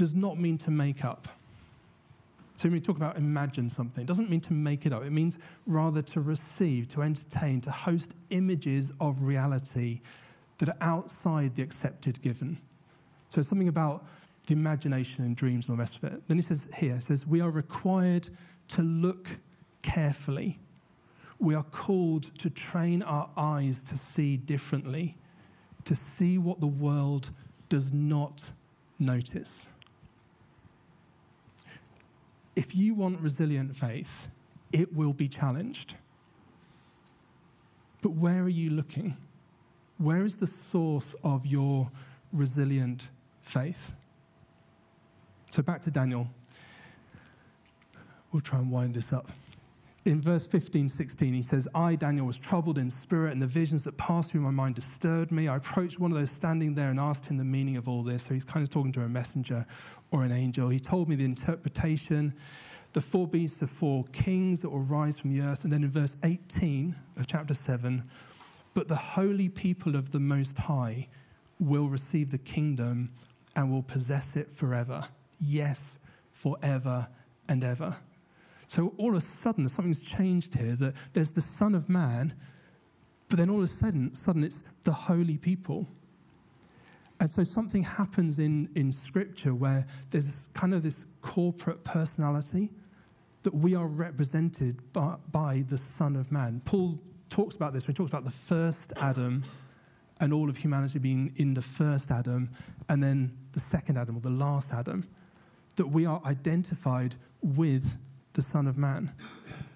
does 0.00 0.14
not 0.14 0.40
mean 0.40 0.56
to 0.56 0.70
make 0.70 1.04
up. 1.04 1.28
So 2.56 2.62
when 2.62 2.72
we 2.72 2.80
talk 2.80 2.96
about 2.96 3.18
imagine 3.18 3.68
something, 3.68 4.02
it 4.02 4.06
doesn't 4.06 4.30
mean 4.30 4.40
to 4.40 4.54
make 4.54 4.86
it 4.86 4.94
up. 4.94 5.04
It 5.04 5.10
means 5.10 5.38
rather 5.66 6.00
to 6.00 6.22
receive, 6.22 6.88
to 6.88 7.02
entertain, 7.02 7.60
to 7.60 7.70
host 7.70 8.14
images 8.30 8.94
of 8.98 9.20
reality 9.20 10.00
that 10.56 10.70
are 10.70 10.76
outside 10.80 11.54
the 11.54 11.62
accepted 11.62 12.22
given. 12.22 12.56
So 13.28 13.40
it's 13.40 13.48
something 13.50 13.68
about 13.68 14.06
the 14.46 14.54
imagination 14.54 15.26
and 15.26 15.36
dreams 15.36 15.68
and 15.68 15.74
all 15.74 15.76
the 15.76 15.80
rest 15.80 15.98
of 15.98 16.04
it. 16.04 16.26
Then 16.28 16.38
he 16.38 16.42
says 16.42 16.66
here, 16.78 16.94
he 16.94 17.00
says, 17.02 17.26
we 17.26 17.42
are 17.42 17.50
required 17.50 18.30
to 18.68 18.80
look 18.80 19.28
carefully. 19.82 20.58
We 21.38 21.54
are 21.54 21.64
called 21.64 22.38
to 22.38 22.48
train 22.48 23.02
our 23.02 23.28
eyes 23.36 23.82
to 23.82 23.98
see 23.98 24.38
differently, 24.38 25.18
to 25.84 25.94
see 25.94 26.38
what 26.38 26.58
the 26.60 26.66
world 26.66 27.32
does 27.68 27.92
not 27.92 28.50
notice 28.98 29.68
if 32.56 32.74
you 32.74 32.94
want 32.94 33.20
resilient 33.20 33.76
faith, 33.76 34.28
it 34.72 34.94
will 34.94 35.12
be 35.12 35.28
challenged. 35.28 35.94
But 38.02 38.10
where 38.12 38.42
are 38.42 38.48
you 38.48 38.70
looking? 38.70 39.16
Where 39.98 40.24
is 40.24 40.36
the 40.36 40.46
source 40.46 41.14
of 41.22 41.46
your 41.46 41.90
resilient 42.32 43.10
faith? 43.42 43.92
So 45.50 45.62
back 45.62 45.82
to 45.82 45.90
Daniel. 45.90 46.30
We'll 48.32 48.40
try 48.40 48.60
and 48.60 48.70
wind 48.70 48.94
this 48.94 49.12
up. 49.12 49.30
In 50.06 50.22
verse 50.22 50.46
15, 50.46 50.88
16, 50.88 51.34
he 51.34 51.42
says, 51.42 51.68
I, 51.74 51.94
Daniel, 51.94 52.26
was 52.26 52.38
troubled 52.38 52.78
in 52.78 52.88
spirit, 52.88 53.32
and 53.32 53.42
the 53.42 53.46
visions 53.46 53.84
that 53.84 53.98
passed 53.98 54.32
through 54.32 54.40
my 54.40 54.50
mind 54.50 54.76
disturbed 54.76 55.30
me. 55.30 55.46
I 55.46 55.56
approached 55.56 56.00
one 56.00 56.10
of 56.10 56.16
those 56.16 56.30
standing 56.30 56.74
there 56.74 56.88
and 56.88 56.98
asked 56.98 57.26
him 57.26 57.36
the 57.36 57.44
meaning 57.44 57.76
of 57.76 57.86
all 57.86 58.02
this. 58.02 58.22
So 58.22 58.32
he's 58.32 58.44
kind 58.44 58.62
of 58.62 58.70
talking 58.70 58.92
to 58.92 59.02
a 59.02 59.08
messenger 59.08 59.66
or 60.10 60.24
an 60.24 60.32
angel. 60.32 60.68
He 60.68 60.80
told 60.80 61.08
me 61.08 61.16
the 61.16 61.24
interpretation. 61.24 62.34
The 62.92 63.00
four 63.00 63.28
beasts 63.28 63.62
are 63.62 63.68
four 63.68 64.04
kings 64.12 64.62
that 64.62 64.70
will 64.70 64.80
rise 64.80 65.20
from 65.20 65.32
the 65.32 65.44
earth. 65.44 65.64
And 65.64 65.72
then 65.72 65.84
in 65.84 65.90
verse 65.90 66.16
18 66.24 66.96
of 67.16 67.26
chapter 67.26 67.54
7, 67.54 68.02
but 68.74 68.88
the 68.88 68.96
holy 68.96 69.48
people 69.48 69.96
of 69.96 70.12
the 70.12 70.20
Most 70.20 70.58
High 70.58 71.08
will 71.58 71.88
receive 71.88 72.30
the 72.30 72.38
kingdom 72.38 73.10
and 73.54 73.70
will 73.70 73.82
possess 73.82 74.36
it 74.36 74.50
forever. 74.50 75.06
Yes, 75.40 75.98
forever 76.32 77.08
and 77.48 77.62
ever. 77.62 77.96
So 78.68 78.94
all 78.96 79.10
of 79.10 79.16
a 79.16 79.20
sudden, 79.20 79.68
something's 79.68 80.00
changed 80.00 80.54
here 80.54 80.76
that 80.76 80.94
there's 81.12 81.32
the 81.32 81.40
Son 81.40 81.74
of 81.74 81.88
Man, 81.88 82.32
but 83.28 83.38
then 83.38 83.50
all 83.50 83.58
of 83.58 83.64
a 83.64 83.66
sudden, 83.66 84.14
sudden 84.14 84.44
it's 84.44 84.62
the 84.82 84.92
holy 84.92 85.36
people. 85.36 85.88
And 87.20 87.30
so 87.30 87.44
something 87.44 87.82
happens 87.82 88.38
in, 88.38 88.70
in 88.74 88.92
Scripture 88.92 89.54
where 89.54 89.86
there's 90.10 90.48
kind 90.54 90.72
of 90.72 90.82
this 90.82 91.06
corporate 91.20 91.84
personality 91.84 92.70
that 93.42 93.54
we 93.54 93.74
are 93.74 93.86
represented 93.86 94.92
by, 94.94 95.16
by 95.30 95.64
the 95.68 95.76
Son 95.76 96.16
of 96.16 96.32
Man. 96.32 96.62
Paul 96.64 96.98
talks 97.28 97.56
about 97.56 97.74
this 97.74 97.86
when 97.86 97.94
he 97.94 97.96
talks 97.96 98.10
about 98.10 98.24
the 98.24 98.30
first 98.30 98.94
Adam 98.96 99.44
and 100.18 100.32
all 100.32 100.48
of 100.48 100.56
humanity 100.56 100.98
being 100.98 101.32
in 101.36 101.52
the 101.52 101.62
first 101.62 102.10
Adam 102.10 102.50
and 102.88 103.02
then 103.02 103.36
the 103.52 103.60
second 103.60 103.98
Adam 103.98 104.16
or 104.16 104.20
the 104.20 104.30
last 104.30 104.72
Adam, 104.72 105.04
that 105.76 105.86
we 105.86 106.06
are 106.06 106.22
identified 106.24 107.16
with 107.42 107.98
the 108.32 108.42
Son 108.42 108.66
of 108.66 108.78
Man. 108.78 109.12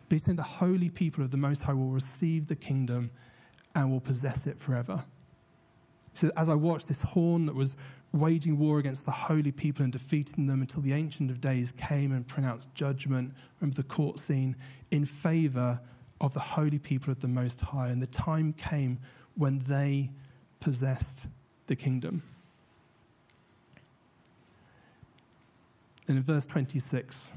But 0.09 0.15
he's 0.15 0.25
saying 0.25 0.37
the 0.37 0.43
holy 0.43 0.89
people 0.89 1.23
of 1.23 1.31
the 1.31 1.37
Most 1.37 1.63
High 1.63 1.75
will 1.75 1.91
receive 1.91 2.47
the 2.47 2.57
kingdom 2.57 3.11
and 3.75 3.91
will 3.91 4.01
possess 4.01 4.47
it 4.47 4.59
forever. 4.59 5.05
So 6.15 6.31
as 6.37 6.49
I 6.49 6.55
watched 6.55 6.89
this 6.89 7.03
horn 7.03 7.47
that 7.47 7.55
was 7.55 7.77
waging 8.13 8.59
war 8.59 8.79
against 8.79 9.05
the 9.05 9.13
holy 9.13 9.51
people 9.51 9.83
and 9.83 9.93
defeating 9.93 10.47
them 10.47 10.61
until 10.61 10.81
the 10.81 10.93
Ancient 10.93 11.31
of 11.31 11.41
Days 11.41 11.73
came 11.73 12.13
and 12.13 12.27
pronounced 12.27 12.73
judgment, 12.75 13.35
remember 13.61 13.77
the 13.77 13.83
court 13.83 14.21
scene, 14.21 14.55
in 14.91 15.05
favor 15.05 15.81
of 16.21 16.33
the 16.33 16.41
holy 16.41 16.79
people 16.79 17.11
of 17.11 17.21
the 17.21 17.29
Most 17.29 17.61
High. 17.61 17.89
And 17.89 18.01
the 18.01 18.07
time 18.07 18.53
came 18.53 19.01
when 19.35 19.59
they 19.67 20.11
possessed 20.61 21.27
the 21.67 21.75
kingdom. 21.75 22.23
And 26.07 26.17
in 26.17 26.23
verse 26.23 26.47
26, 26.47 27.33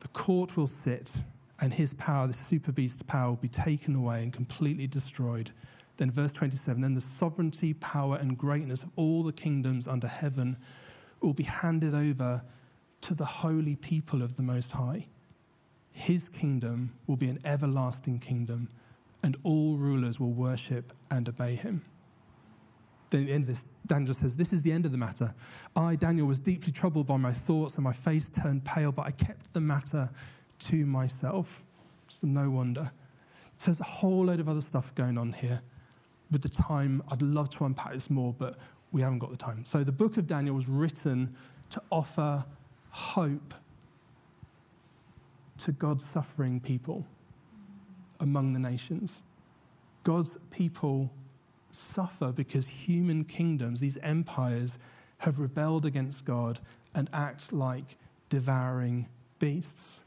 the 0.00 0.08
court 0.08 0.56
will 0.56 0.66
sit 0.66 1.22
and 1.60 1.72
his 1.72 1.94
power, 1.94 2.26
the 2.26 2.32
super 2.32 2.72
beast's 2.72 3.02
power, 3.02 3.30
will 3.30 3.36
be 3.36 3.48
taken 3.48 3.94
away 3.94 4.22
and 4.22 4.32
completely 4.32 4.86
destroyed. 4.86 5.50
Then, 5.98 6.10
verse 6.12 6.32
27 6.32 6.80
then 6.80 6.94
the 6.94 7.00
sovereignty, 7.00 7.74
power, 7.74 8.16
and 8.16 8.38
greatness 8.38 8.84
of 8.84 8.90
all 8.96 9.22
the 9.22 9.32
kingdoms 9.32 9.86
under 9.86 10.08
heaven 10.08 10.56
will 11.20 11.34
be 11.34 11.42
handed 11.42 11.94
over 11.94 12.42
to 13.02 13.14
the 13.14 13.24
holy 13.24 13.76
people 13.76 14.22
of 14.22 14.36
the 14.36 14.42
Most 14.42 14.72
High. 14.72 15.06
His 15.92 16.28
kingdom 16.28 16.94
will 17.08 17.16
be 17.16 17.28
an 17.28 17.40
everlasting 17.44 18.20
kingdom, 18.20 18.68
and 19.24 19.36
all 19.42 19.76
rulers 19.76 20.20
will 20.20 20.32
worship 20.32 20.92
and 21.10 21.28
obey 21.28 21.56
him. 21.56 21.84
Then 23.10 23.26
the 23.26 23.32
end 23.32 23.42
of 23.42 23.48
this, 23.48 23.66
Daniel 23.86 24.14
says, 24.14 24.36
This 24.36 24.52
is 24.52 24.62
the 24.62 24.70
end 24.70 24.86
of 24.86 24.92
the 24.92 24.98
matter. 24.98 25.34
I, 25.74 25.96
Daniel, 25.96 26.28
was 26.28 26.38
deeply 26.38 26.72
troubled 26.72 27.08
by 27.08 27.16
my 27.16 27.32
thoughts, 27.32 27.76
and 27.76 27.84
my 27.84 27.92
face 27.92 28.28
turned 28.28 28.64
pale, 28.64 28.92
but 28.92 29.06
I 29.06 29.10
kept 29.10 29.52
the 29.52 29.60
matter 29.60 30.10
to 30.60 30.86
myself. 30.86 31.64
It's 32.06 32.22
no 32.22 32.50
wonder. 32.50 32.92
So 33.56 33.66
there's 33.66 33.80
a 33.80 33.84
whole 33.84 34.26
load 34.26 34.38
of 34.38 34.48
other 34.48 34.60
stuff 34.60 34.94
going 34.94 35.18
on 35.18 35.32
here. 35.32 35.62
With 36.30 36.42
the 36.42 36.48
time, 36.48 37.02
I'd 37.10 37.22
love 37.22 37.50
to 37.50 37.64
unpack 37.64 37.92
this 37.92 38.10
more, 38.10 38.34
but 38.38 38.58
we 38.92 39.00
haven't 39.00 39.18
got 39.18 39.30
the 39.30 39.36
time. 39.36 39.64
So 39.64 39.84
the 39.84 39.92
book 39.92 40.16
of 40.16 40.26
Daniel 40.26 40.54
was 40.54 40.68
written 40.68 41.34
to 41.70 41.82
offer 41.90 42.44
hope 42.90 43.54
to 45.58 45.72
God's 45.72 46.04
suffering 46.04 46.60
people 46.60 47.06
among 48.20 48.52
the 48.52 48.58
nations. 48.58 49.22
God's 50.04 50.38
people 50.50 51.10
suffer 51.70 52.32
because 52.32 52.68
human 52.68 53.24
kingdoms, 53.24 53.80
these 53.80 53.98
empires, 53.98 54.78
have 55.18 55.38
rebelled 55.38 55.84
against 55.84 56.24
God 56.24 56.60
and 56.94 57.10
act 57.12 57.52
like 57.52 57.96
devouring 58.28 59.08
beasts. 59.38 60.00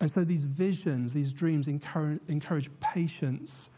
And 0.00 0.10
so 0.10 0.24
these 0.24 0.44
visions, 0.44 1.12
these 1.12 1.32
dreams 1.32 1.68
encourage, 1.68 2.20
encourage 2.28 2.70
patience 2.80 3.70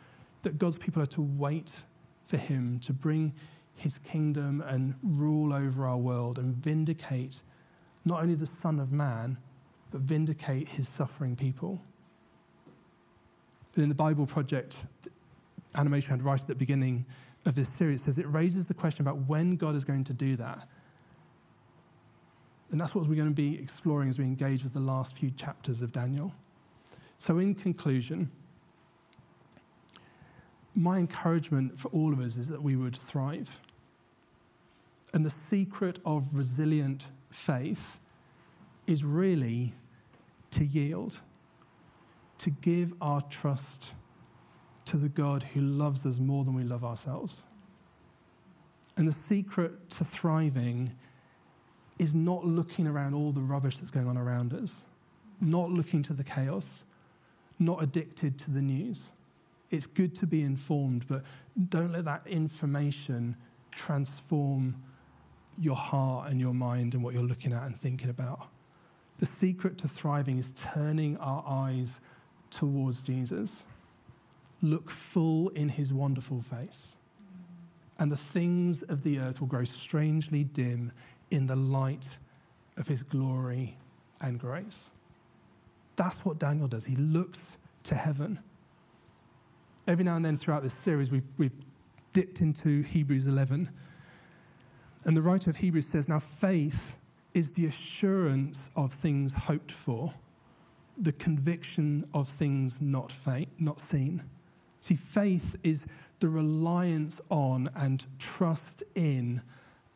that 0.43 0.59
God's 0.59 0.79
people 0.79 1.03
are 1.03 1.07
to 1.07 1.23
wait 1.23 1.83
for 2.27 2.37
Him 2.37 2.81
to 2.81 2.93
bring 2.93 3.33
His 3.77 3.99
kingdom 3.99 4.63
and 4.67 4.95
rule 5.03 5.53
over 5.53 5.87
our 5.87 5.97
world 5.97 6.39
and 6.39 6.55
vindicate 6.57 7.43
not 8.05 8.23
only 8.23 8.35
the 8.35 8.47
Son 8.47 8.81
of 8.81 8.93
Man, 8.93 9.37
but 9.91 10.01
vindicate 10.01 10.69
His 10.69 10.89
suffering 10.89 11.37
people. 11.37 11.81
And 13.75 13.85
in 13.85 13.89
the 13.89 13.95
Bible 13.95 14.27
Project, 14.27 14.85
animation 15.75 16.11
had 16.11 16.23
right 16.23 16.41
at 16.41 16.47
the 16.47 16.55
beginning 16.55 17.07
of 17.45 17.55
this 17.55 17.69
series, 17.69 18.03
says 18.03 18.19
it 18.19 18.27
raises 18.29 18.67
the 18.67 18.75
question 18.75 19.07
about 19.07 19.27
when 19.27 19.57
God 19.57 19.75
is 19.75 19.85
going 19.85 20.05
to 20.05 20.13
do 20.13 20.37
that. 20.37 20.69
And 22.71 22.81
that's 22.81 22.95
what 22.95 23.07
we're 23.07 23.17
going 23.17 23.29
to 23.29 23.35
be 23.35 23.59
exploring 23.59 24.09
as 24.09 24.19
we 24.19 24.25
engage 24.25 24.65
with 24.65 24.73
the 24.73 24.81
last 24.81 25.17
few 25.17 25.31
chapters 25.31 25.83
of 25.83 25.93
Daniel. 25.93 26.33
So, 27.19 27.39
in 27.39 27.55
conclusion, 27.55 28.31
my 30.75 30.99
encouragement 30.99 31.79
for 31.79 31.89
all 31.89 32.13
of 32.13 32.21
us 32.21 32.37
is 32.37 32.49
that 32.49 32.63
we 32.63 32.77
would 32.77 32.97
thrive. 32.97 33.51
And 35.13 35.25
the 35.25 35.31
secret 35.31 35.99
of 36.05 36.27
resilient 36.33 37.09
faith 37.31 37.99
is 38.87 39.05
really 39.05 39.75
to 40.53 40.65
yield, 40.65 41.21
to 42.39 42.51
give 42.51 42.95
our 43.01 43.21
trust 43.23 43.93
to 44.87 44.97
the 44.97 45.09
God 45.09 45.43
who 45.43 45.61
loves 45.61 46.07
us 46.07 46.19
more 46.19 46.45
than 46.45 46.55
we 46.55 46.65
love 46.65 46.85
ourselves. 46.85 47.43
And 48.97 49.07
the 49.07 49.13
secret 49.13 49.91
to 49.91 50.05
thriving 50.05 50.93
is 51.99 52.15
not 52.15 52.45
looking 52.45 52.87
around 52.87 53.15
all 53.15 53.33
the 53.33 53.41
rubbish 53.41 53.79
that's 53.79 53.91
going 53.91 54.09
on 54.09 54.19
around 54.19 54.53
us, 54.53 54.85
not 55.41 55.71
looking 55.71 56.03
to 56.05 56.13
the 56.13 56.25
chaos, 56.25 56.85
not 57.59 57.83
addicted 57.83 58.39
to 58.41 58.51
the 58.51 58.61
news. 58.61 59.13
It's 59.73 59.89
good 59.89 60.15
to 60.17 60.27
be 60.27 60.43
informed, 60.43 61.09
but 61.09 61.25
don't 61.69 61.93
let 61.93 62.05
that 62.05 62.25
information 62.27 63.35
transform 63.73 64.77
your 65.59 65.77
heart 65.77 66.31
and 66.31 66.41
your 66.41 66.55
mind 66.55 66.95
and 66.95 67.03
what 67.03 67.15
you're 67.15 67.23
looking 67.25 67.53
at 67.53 67.65
and 67.65 67.77
thinking 67.77 68.11
about. 68.11 68.47
The 69.19 69.27
secret 69.27 69.79
to 69.79 69.89
thriving 69.89 70.39
is 70.39 70.53
turning 70.53 71.17
our 71.17 71.43
eyes 71.47 72.01
towards 72.51 73.03
Jesus 73.03 73.65
look 74.63 74.91
full 74.91 75.49
in 75.51 75.69
his 75.69 75.93
wonderful 75.93 76.41
face. 76.41 76.97
And 77.99 78.11
the 78.11 78.17
things 78.17 78.83
of 78.83 79.03
the 79.03 79.19
earth 79.19 79.41
will 79.41 79.49
grow 79.49 79.65
strangely 79.65 80.45
dim 80.45 80.93
in 81.31 81.47
the 81.47 81.57
light 81.57 82.17
of 82.77 82.87
his 82.89 83.03
glory 83.03 83.77
and 84.21 84.39
grace. 84.39 84.91
That's 85.97 86.25
what 86.25 86.39
Daniel 86.39 86.69
does. 86.69 86.85
He 86.85 86.97
looks 86.97 87.59
to 87.85 87.95
heaven. 87.95 88.39
Every 89.87 90.05
now 90.05 90.15
and 90.15 90.25
then 90.25 90.39
throughout 90.39 90.63
this 90.63 90.75
series, 90.75 91.11
we've, 91.11 91.27
we've 91.39 91.53
dipped 92.13 92.41
into 92.41 92.83
Hebrews 92.83 93.27
11. 93.27 93.69
And 95.05 95.17
the 95.17 95.23
writer 95.23 95.51
of 95.51 95.57
Hebrews 95.57 95.87
says, 95.87 96.09
Now 96.09 96.21
faith 96.21 96.97
is 97.35 97.53
the 97.53 97.67
assurance 97.67 98.71
of 98.77 98.93
things 98.93 99.35
hoped 99.35 99.73
for, 99.73 100.15
the 100.97 101.13
conviction 101.13 102.07
of 102.15 102.29
things 102.29 102.81
not, 102.81 103.11
fa- 103.11 103.47
not 103.59 103.81
seen. 103.81 104.23
See, 104.81 104.95
faith 104.95 105.57
is 105.65 105.87
the 106.21 106.29
reliance 106.29 107.21
on 107.31 107.69
and 107.75 108.05
trust 108.21 108.85
in 108.95 109.43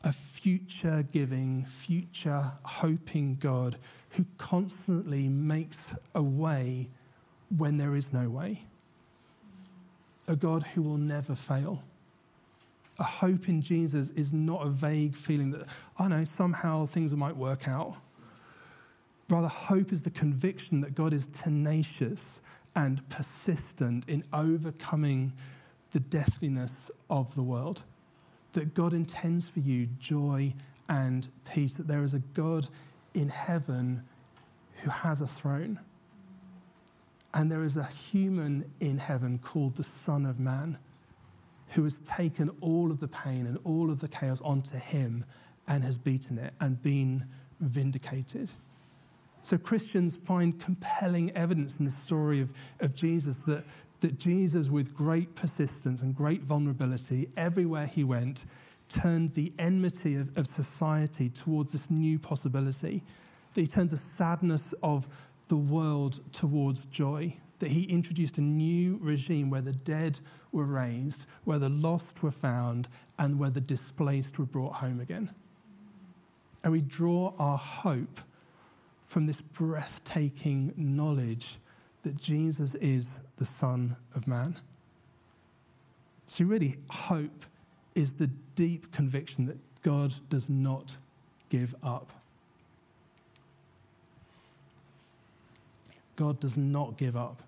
a 0.03 0.13
future 0.13 1.07
giving, 1.13 1.65
future 1.67 2.51
hoping 2.63 3.37
God 3.37 3.79
who 4.11 4.25
constantly 4.39 5.29
makes 5.29 5.95
a 6.15 6.23
way 6.23 6.89
when 7.57 7.77
there 7.77 7.95
is 7.95 8.13
no 8.13 8.29
way. 8.29 8.63
A 10.29 10.37
God 10.37 10.63
who 10.63 10.83
will 10.83 10.99
never 10.99 11.35
fail. 11.35 11.83
A 12.99 13.05
hope 13.05 13.49
in 13.49 13.63
Jesus 13.63 14.11
is 14.13 14.33
not 14.33 14.67
a 14.67 14.71
vague 14.71 15.15
feeling 15.15 15.51
that, 15.51 15.67
I 15.99 16.09
know, 16.09 16.25
somehow 16.25 16.87
things 16.87 17.15
might 17.15 17.37
work 17.37 17.69
out. 17.69 17.97
Rather, 19.29 19.49
hope 19.49 19.93
is 19.93 20.03
the 20.03 20.11
conviction 20.11 20.81
that 20.81 20.95
God 20.95 21.13
is 21.13 21.27
tenacious 21.27 22.41
and 22.75 23.07
persistent 23.09 24.09
in 24.09 24.25
overcoming 24.33 25.33
the 25.93 26.01
deathliness 26.01 26.91
of 27.11 27.35
the 27.35 27.43
world. 27.43 27.83
That 28.53 28.75
God 28.75 28.95
intends 28.95 29.49
for 29.49 29.61
you 29.61 29.89
joy 29.99 30.55
and 30.89 31.29
peace, 31.53 31.77
that 31.77 31.89
there 31.89 32.05
is 32.05 32.15
a 32.15 32.21
God 32.21 32.69
in 33.15 33.29
heaven 33.29 34.03
who 34.83 34.91
has 34.91 35.21
a 35.21 35.27
throne. 35.27 35.81
And 37.35 37.51
there 37.51 37.65
is 37.65 37.77
a 37.77 37.85
human 37.85 38.71
in 38.81 38.99
heaven 38.99 39.39
called 39.39 39.77
the 39.77 39.85
Son 39.85 40.25
of 40.25 40.41
Man 40.41 40.79
who 41.71 41.85
has 41.85 42.01
taken 42.01 42.51
all 42.61 42.91
of 42.91 43.01
the 43.01 43.09
pain 43.09 43.47
and 43.47 43.59
all 43.65 43.91
of 43.91 44.01
the 44.01 44.09
chaos 44.09 44.41
onto 44.43 44.79
him 44.79 45.25
and 45.69 45.85
has 45.85 45.99
beaten 45.99 46.39
it 46.39 46.55
and 46.61 46.81
been 46.83 47.25
vindicated. 47.61 48.49
So 49.43 49.57
Christians 49.57 50.17
find 50.17 50.59
compelling 50.61 51.31
evidence 51.37 51.79
in 51.79 51.85
the 51.85 51.91
story 51.91 52.41
of, 52.41 52.53
of 52.81 52.95
Jesus 52.95 53.41
that, 53.41 53.65
that 54.01 54.19
Jesus, 54.19 54.69
with 54.69 54.95
great 54.95 55.35
persistence 55.35 56.03
and 56.03 56.15
great 56.15 56.43
vulnerability, 56.43 57.29
everywhere 57.37 57.87
he 57.87 58.05
went, 58.05 58.47
turned 58.89 59.31
the 59.35 59.53
enmity 59.59 60.17
of, 60.17 60.37
of 60.37 60.47
society 60.47 61.29
towards 61.29 61.73
this 61.73 61.91
new 61.91 62.19
possibility. 62.19 63.03
That 63.55 63.61
he 63.61 63.67
turned 63.67 63.91
the 63.91 63.97
sadness 63.97 64.73
of 64.83 65.07
the 65.49 65.57
world 65.57 66.21
towards 66.33 66.87
joy. 66.87 67.37
That 67.59 67.71
he 67.71 67.85
introduced 67.85 68.37
a 68.37 68.43
new 68.43 68.99
regime 69.01 69.49
where 69.49 69.63
the 69.63 69.73
dead 69.73 70.21
were 70.53 70.67
raised, 70.67 71.27
where 71.45 71.59
the 71.59 71.71
lost 71.71 72.23
were 72.23 72.31
found, 72.31 72.87
and 73.19 73.39
where 73.39 73.51
the 73.51 73.63
displaced 73.63 74.39
were 74.39 74.45
brought 74.45 74.75
home 74.75 75.01
again. 75.01 75.31
And 76.63 76.73
we 76.73 76.83
draw 76.83 77.33
our 77.39 77.57
hope 77.57 78.21
from 79.07 79.27
this 79.27 79.41
breathtaking 79.41 80.75
knowledge 80.77 81.59
that 82.03 82.17
Jesus 82.21 82.75
is 82.77 83.21
the 83.37 83.45
Son 83.45 83.97
of 84.15 84.27
Man. 84.27 84.57
So, 86.27 86.45
really, 86.45 86.77
hope 86.91 87.45
is 87.95 88.15
the 88.15 88.27
deep 88.55 88.93
conviction 88.93 89.47
that 89.47 89.59
God 89.83 90.15
does 90.29 90.51
not 90.51 90.97
give 91.49 91.75
up. 91.83 92.13
God 96.17 96.41
does 96.41 96.57
not 96.57 96.97
give 96.97 97.17
up. 97.17 97.43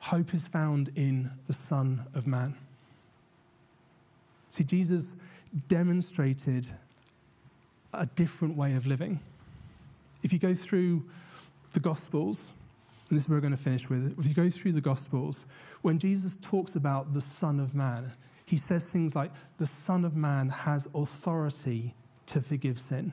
Hope 0.00 0.34
is 0.34 0.48
found 0.48 0.90
in 0.96 1.30
the 1.46 1.54
Son 1.54 2.06
of 2.14 2.26
Man. 2.26 2.56
See, 4.50 4.64
Jesus 4.64 5.16
demonstrated 5.68 6.70
a 7.92 8.06
different 8.06 8.56
way 8.56 8.74
of 8.74 8.86
living 8.86 9.20
if 10.22 10.32
you 10.32 10.38
go 10.38 10.54
through 10.54 11.04
the 11.72 11.80
Gospels, 11.80 12.52
and 13.08 13.16
this 13.16 13.24
is 13.24 13.28
where 13.28 13.36
we're 13.36 13.42
going 13.42 13.56
to 13.56 13.62
finish 13.62 13.88
with, 13.88 14.18
if 14.18 14.26
you 14.26 14.34
go 14.34 14.48
through 14.48 14.72
the 14.72 14.80
Gospels, 14.80 15.46
when 15.82 15.98
Jesus 15.98 16.36
talks 16.36 16.76
about 16.76 17.12
the 17.12 17.20
Son 17.20 17.58
of 17.58 17.74
Man, 17.74 18.12
he 18.44 18.56
says 18.56 18.90
things 18.90 19.16
like, 19.16 19.30
the 19.58 19.66
Son 19.66 20.04
of 20.04 20.14
Man 20.14 20.48
has 20.48 20.88
authority 20.94 21.94
to 22.26 22.40
forgive 22.40 22.80
sin. 22.80 23.12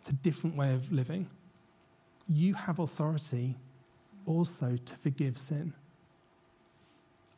It's 0.00 0.10
a 0.10 0.14
different 0.14 0.56
way 0.56 0.74
of 0.74 0.92
living. 0.92 1.28
You 2.28 2.54
have 2.54 2.78
authority 2.78 3.56
also 4.26 4.76
to 4.84 4.96
forgive 4.96 5.38
sin. 5.38 5.72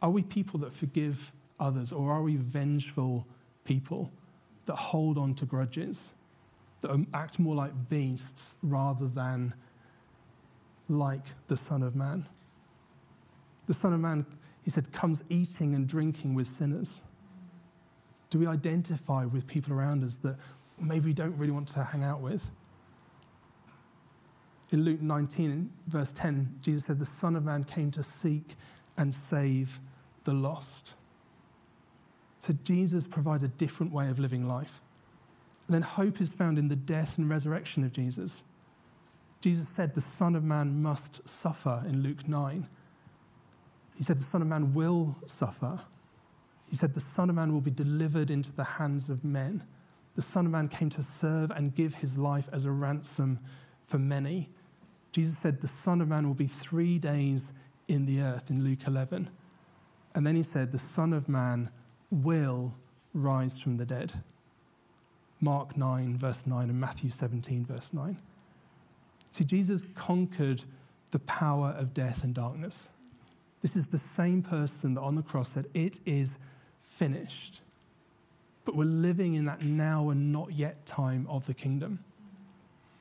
Are 0.01 0.11
we 0.11 0.22
people 0.22 0.61
that 0.61 0.72
forgive 0.72 1.33
others, 1.61 1.92
or 1.92 2.12
are 2.12 2.22
we 2.22 2.37
vengeful 2.37 3.27
people 3.64 4.12
that 4.66 4.77
hold 4.77 5.18
on 5.18 5.35
to 5.35 5.44
grudges, 5.44 6.14
that 6.81 6.90
um, 6.90 7.07
act 7.12 7.38
more 7.38 7.55
like 7.55 7.72
beasts 7.88 8.57
rather 8.62 9.09
than 9.09 9.55
like 10.88 11.24
the 11.48 11.57
Son 11.57 11.83
of 11.83 11.96
Man? 11.96 12.24
The 13.66 13.74
Son 13.74 13.92
of 13.92 14.01
Man, 14.01 14.24
he 14.62 14.70
said, 14.70 14.92
comes 14.92 15.24
eating 15.29 15.74
and 15.74 15.87
drinking 15.87 16.35
with 16.35 16.46
sinners. 16.46 17.03
Do 18.31 18.38
we 18.38 18.46
identify 18.46 19.24
with 19.24 19.46
people 19.46 19.72
around 19.72 20.05
us 20.05 20.16
that 20.18 20.37
maybe 20.79 21.07
we 21.07 21.14
don't 21.14 21.37
really 21.37 21.53
want 21.53 21.68
to 21.68 21.83
hang 21.83 22.05
out 22.05 22.20
with? 22.20 22.42
In 24.70 24.85
Luke 24.85 25.00
19, 25.00 25.70
verse 25.87 26.12
10, 26.12 26.59
Jesus 26.61 26.85
said, 26.85 26.98
The 26.98 27.07
Son 27.07 27.37
of 27.37 27.44
Man 27.44 27.64
came 27.64 27.90
to 27.92 28.02
seek 28.02 28.57
and 28.96 29.14
save 29.14 29.81
the 30.24 30.35
lost. 30.35 30.92
So 32.40 32.54
Jesus 32.64 33.09
provides 33.09 33.42
a 33.42 33.48
different 33.48 33.92
way 33.92 34.09
of 34.09 34.18
living 34.18 34.46
life. 34.46 34.81
And 35.66 35.74
then 35.74 35.83
hope 35.83 36.20
is 36.20 36.35
found 36.35 36.59
in 36.59 36.68
the 36.68 36.76
death 36.76 37.18
and 37.18 37.28
resurrection 37.28 37.85
of 37.85 37.92
Jesus. 37.92 38.44
Jesus 39.40 39.68
said 39.68 39.94
the 39.94 40.00
Son 40.00 40.35
of 40.35 40.44
Man 40.44 40.83
must 40.83 41.26
suffer 41.28 41.83
in 41.87 42.02
Luke 42.02 42.28
9. 42.28 42.66
He 43.96 44.02
said 44.04 44.18
the 44.18 44.22
Son 44.24 44.42
of 44.42 44.48
Man 44.48 44.74
will 44.74 45.16
suffer. 45.26 45.81
He 46.68 46.76
said 46.76 46.94
the 46.94 47.00
Son 47.00 47.31
of 47.31 47.37
Man 47.37 47.52
will 47.52 47.61
be 47.61 47.70
delivered 47.70 48.31
into 48.31 48.52
the 48.52 48.64
hands 48.64 49.09
of 49.09 49.24
men. 49.24 49.64
The 50.14 50.22
Son 50.22 50.46
of 50.46 50.52
Man 50.52 50.68
came 50.68 50.90
to 50.90 51.02
serve 51.02 51.50
and 51.50 51.74
give 51.74 51.94
his 51.94 52.18
life 52.18 52.48
as 52.52 52.64
a 52.64 52.70
ransom 52.70 53.38
for 53.87 53.98
many. 53.98 54.50
Jesus 55.18 55.37
said 55.37 55.61
the 55.61 55.66
Son 55.66 56.00
of 56.00 56.07
Man 56.07 56.28
will 56.28 56.35
be 56.35 56.46
three 56.46 56.96
days 56.96 57.52
in 57.88 58.07
the 58.07 58.20
earth 58.20 58.50
in 58.50 58.62
Luke 58.62 58.87
11. 58.87 59.28
And 60.14 60.24
then 60.24 60.37
he 60.37 60.44
said, 60.44 60.70
The 60.70 60.78
Son 60.78 61.12
of 61.12 61.28
Man 61.28 61.70
will 62.12 62.72
rise 63.12 63.61
from 63.61 63.78
the 63.78 63.85
dead. 63.85 64.12
Mark 65.40 65.76
9, 65.76 66.16
verse 66.16 66.46
9, 66.46 66.70
and 66.70 66.81
Matthew 66.81 67.11
17, 67.11 67.66
verse 67.66 67.92
9. 67.92 68.16
See, 69.33 69.42
Jesus 69.42 69.87
conquered 69.96 70.62
the 71.11 71.18
power 71.18 71.74
of 71.76 71.92
death 71.94 72.22
and 72.22 72.33
darkness. 72.33 72.88
This 73.61 73.74
is 73.74 73.88
the 73.88 73.98
same 73.98 74.40
person 74.40 74.94
that 74.94 75.00
on 75.00 75.16
the 75.16 75.22
cross 75.22 75.48
said, 75.48 75.66
It 75.74 75.98
is 76.07 76.38
finished. 76.96 77.61
But 78.64 78.76
we're 78.76 78.85
living 78.85 79.35
in 79.35 79.46
that 79.46 79.62
now 79.62 80.11
and 80.11 80.31
not 80.31 80.52
yet 80.52 80.87
time 80.87 81.26
of 81.28 81.46
the 81.48 81.54
kingdom. 81.54 82.04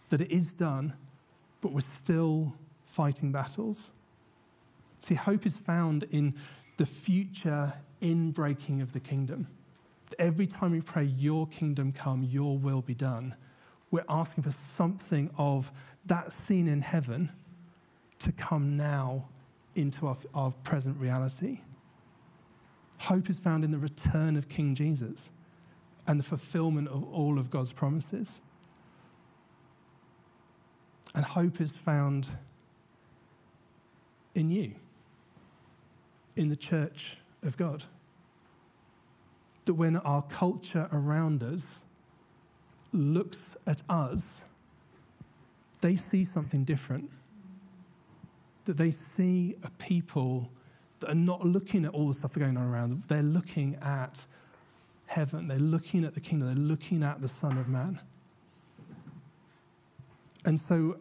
That 0.10 0.22
it 0.22 0.32
is 0.32 0.52
done, 0.52 0.94
but 1.68 1.74
we're 1.74 1.82
still 1.82 2.54
fighting 2.86 3.30
battles. 3.30 3.92
See, 5.02 5.16
hope 5.16 5.46
is 5.46 5.58
found 5.58 6.04
in 6.12 6.34
the 6.78 6.86
future 6.86 7.74
inbreaking 8.02 8.82
of 8.82 8.94
the 8.94 9.02
kingdom. 9.02 9.48
Every 10.18 10.48
time 10.48 10.72
we 10.72 10.80
pray, 10.80 11.04
Your 11.04 11.46
kingdom 11.46 11.92
come, 11.92 12.24
Your 12.24 12.58
will 12.58 12.82
be 12.82 12.94
done, 12.94 13.36
we're 13.92 14.06
asking 14.08 14.46
for 14.46 14.52
something 14.52 15.30
of 15.38 15.74
that 16.06 16.32
scene 16.32 16.70
in 16.70 16.80
heaven 16.80 17.32
to 18.20 18.32
come 18.32 18.78
now 18.78 19.28
into 19.76 20.08
our, 20.08 20.18
our 20.34 20.52
present 20.64 20.98
reality. 21.02 21.60
Hope 23.00 23.30
is 23.30 23.40
found 23.40 23.66
in 23.66 23.72
the 23.72 23.78
return 23.78 24.38
of 24.38 24.48
King 24.48 24.74
Jesus 24.74 25.32
and 26.08 26.18
the 26.18 26.24
fulfillment 26.24 26.88
of 26.88 27.04
all 27.04 27.38
of 27.38 27.50
God's 27.50 27.74
promises. 27.74 28.42
And 31.18 31.26
hope 31.26 31.60
is 31.62 31.76
found 31.76 32.30
in 34.36 34.52
you 34.52 34.76
in 36.36 36.50
the 36.50 36.56
church 36.56 37.18
of 37.42 37.58
God. 37.58 37.84
That 39.66 39.74
when 39.74 39.98
our 39.98 40.22
culture 40.22 40.88
around 40.94 41.42
us 41.42 41.84
looks 42.94 43.58
at 43.66 43.82
us, 43.90 44.46
they 45.82 45.96
see 45.96 46.24
something 46.24 46.64
different. 46.64 47.10
That 48.66 48.78
they 48.78 48.92
see 48.92 49.56
a 49.64 49.72
people 49.72 50.52
that 51.00 51.10
are 51.10 51.16
not 51.16 51.44
looking 51.44 51.84
at 51.84 51.96
all 51.96 52.10
the 52.10 52.14
stuff 52.14 52.34
that's 52.34 52.46
going 52.46 52.58
on 52.58 52.68
around 52.68 52.92
them. 52.92 53.04
They're 53.08 53.24
looking 53.24 53.76
at 53.82 54.24
heaven. 55.08 55.48
They're 55.48 55.58
looking 55.58 56.06
at 56.06 56.14
the 56.14 56.22
kingdom. 56.22 56.48
They're 56.48 56.64
looking 56.64 57.02
at 57.02 57.22
the 57.22 57.28
Son 57.28 57.58
of 57.58 57.68
Man. 57.68 58.00
And 60.46 60.60
so, 60.60 61.00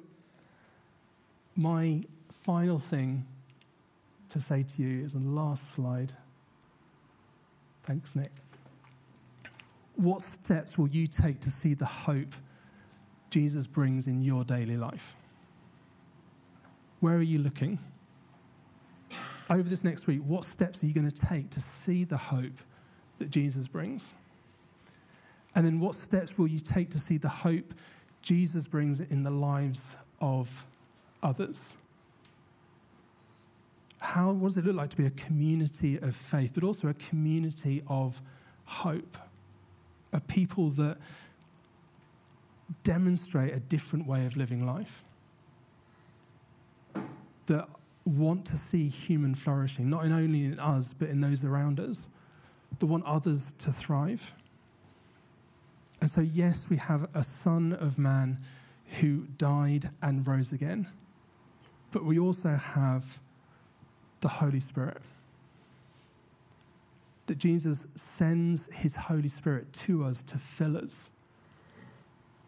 my 1.56 2.02
final 2.44 2.78
thing 2.78 3.26
to 4.28 4.40
say 4.40 4.62
to 4.62 4.82
you 4.82 5.04
is 5.04 5.14
on 5.14 5.24
the 5.24 5.30
last 5.30 5.70
slide. 5.70 6.12
Thanks, 7.84 8.14
Nick. 8.14 8.32
What 9.94 10.20
steps 10.20 10.76
will 10.76 10.88
you 10.88 11.06
take 11.06 11.40
to 11.40 11.50
see 11.50 11.72
the 11.72 11.86
hope 11.86 12.34
Jesus 13.30 13.66
brings 13.66 14.06
in 14.06 14.22
your 14.22 14.44
daily 14.44 14.76
life? 14.76 15.14
Where 17.00 17.16
are 17.16 17.22
you 17.22 17.38
looking? 17.38 17.78
Over 19.48 19.62
this 19.62 19.84
next 19.84 20.06
week, 20.06 20.20
what 20.26 20.44
steps 20.44 20.82
are 20.82 20.86
you 20.86 20.92
going 20.92 21.10
to 21.10 21.26
take 21.26 21.50
to 21.50 21.60
see 21.60 22.04
the 22.04 22.16
hope 22.16 22.60
that 23.18 23.30
Jesus 23.30 23.68
brings? 23.68 24.12
And 25.54 25.64
then 25.64 25.80
what 25.80 25.94
steps 25.94 26.36
will 26.36 26.48
you 26.48 26.60
take 26.60 26.90
to 26.90 26.98
see 26.98 27.16
the 27.16 27.28
hope 27.28 27.72
Jesus 28.20 28.66
brings 28.66 29.00
in 29.00 29.22
the 29.22 29.30
lives 29.30 29.96
of 30.20 30.66
others? 31.22 31.76
how, 34.06 34.30
what 34.30 34.48
does 34.48 34.58
it 34.58 34.64
look 34.64 34.76
like 34.76 34.90
to 34.90 34.96
be 34.96 35.06
a 35.06 35.10
community 35.10 35.98
of 35.98 36.14
faith, 36.14 36.52
but 36.54 36.62
also 36.62 36.88
a 36.88 36.94
community 36.94 37.82
of 37.88 38.20
hope? 38.64 39.16
A 40.12 40.20
people 40.20 40.70
that 40.70 40.98
demonstrate 42.84 43.52
a 43.52 43.60
different 43.60 44.06
way 44.06 44.24
of 44.24 44.36
living 44.36 44.64
life, 44.64 45.02
that 47.46 47.68
want 48.04 48.44
to 48.46 48.56
see 48.56 48.88
human 48.88 49.34
flourishing, 49.34 49.90
not 49.90 50.04
only 50.04 50.44
in 50.44 50.60
us, 50.60 50.94
but 50.94 51.08
in 51.08 51.20
those 51.20 51.44
around 51.44 51.80
us, 51.80 52.08
that 52.78 52.86
want 52.86 53.04
others 53.04 53.52
to 53.52 53.72
thrive. 53.72 54.32
And 56.00 56.10
so, 56.10 56.20
yes, 56.20 56.70
we 56.70 56.76
have 56.76 57.08
a 57.14 57.24
Son 57.24 57.72
of 57.72 57.98
Man 57.98 58.38
who 59.00 59.26
died 59.36 59.90
and 60.00 60.26
rose 60.26 60.52
again, 60.52 60.86
but 61.96 62.04
we 62.04 62.18
also 62.18 62.56
have 62.56 63.20
the 64.20 64.28
Holy 64.28 64.60
Spirit. 64.60 64.98
That 67.24 67.38
Jesus 67.38 67.86
sends 67.94 68.70
his 68.70 68.96
Holy 68.96 69.30
Spirit 69.30 69.72
to 69.72 70.04
us 70.04 70.22
to 70.24 70.36
fill 70.36 70.76
us. 70.76 71.10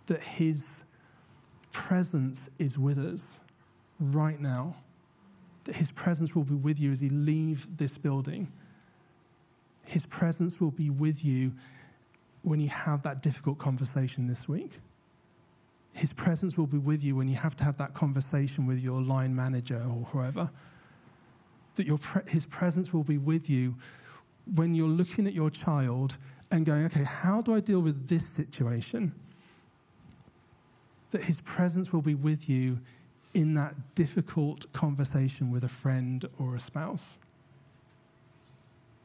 That 0.05 0.23
his 0.23 0.85
presence 1.73 2.51
is 2.59 2.79
with 2.79 2.99
us 2.99 3.41
right 3.99 4.39
now. 4.39 4.77
That 5.65 5.77
his 5.77 5.93
presence 5.93 6.35
will 6.35 6.45
be 6.45 6.53
with 6.53 6.79
you 6.79 6.93
as 6.93 7.03
you 7.03 7.09
leave 7.09 7.79
this 7.79 7.97
building. 7.97 8.53
His 9.87 10.05
presence 10.05 10.61
will 10.61 10.73
be 10.73 10.91
with 10.91 11.25
you 11.25 11.53
when 12.43 12.61
you 12.61 12.69
have 12.69 13.03
that 13.05 13.23
difficult 13.23 13.57
conversation 13.57 14.27
this 14.27 14.47
week. 14.47 14.73
His 15.99 16.13
presence 16.13 16.57
will 16.57 16.69
be 16.69 16.79
with 16.79 17.03
you 17.03 17.17
when 17.17 17.27
you 17.27 17.35
have 17.35 17.57
to 17.57 17.65
have 17.65 17.77
that 17.79 17.93
conversation 17.93 18.67
with 18.67 18.79
your 18.79 19.03
line 19.03 19.35
manager 19.35 19.83
or 19.85 20.07
whoever 20.13 20.49
that 21.75 21.87
your 21.87 21.99
pre- 21.99 22.23
his 22.27 22.47
presence 22.47 22.93
will 22.93 23.03
be 23.03 23.19
with 23.19 23.51
you 23.51 23.75
when 24.55 24.77
you're 24.77 24.87
looking 24.87 25.27
at 25.27 25.33
your 25.33 25.51
child 25.51 26.17
and 26.53 26.65
going, 26.65 26.85
okay, 26.87 27.03
how 27.03 27.43
do 27.43 27.53
I 27.53 27.59
deal 27.59 27.81
with 27.81 28.09
this 28.09 28.25
situation? 28.25 29.13
That 31.11 31.25
his 31.25 31.41
presence 31.41 31.93
will 31.93 32.03
be 32.03 32.15
with 32.15 32.49
you 32.49 32.79
in 33.35 33.55
that 33.55 33.75
difficult 33.97 34.73
conversation 34.73 35.51
with 35.51 35.65
a 35.65 35.69
friend 35.69 36.25
or 36.39 36.55
a 36.55 36.61
spouse. 36.61 37.19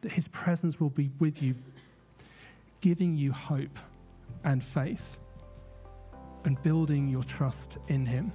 That 0.02 0.12
his 0.12 0.28
presence 0.28 0.80
will 0.80 0.92
be 0.92 1.10
with 1.20 1.42
you, 1.42 1.56
giving 2.82 3.18
you 3.18 3.32
hope 3.32 3.80
and 4.44 4.64
faith 4.64 5.18
and 6.46 6.62
building 6.64 7.08
your 7.08 7.24
trust 7.24 7.78
in 7.88 8.06
him. 8.06 8.32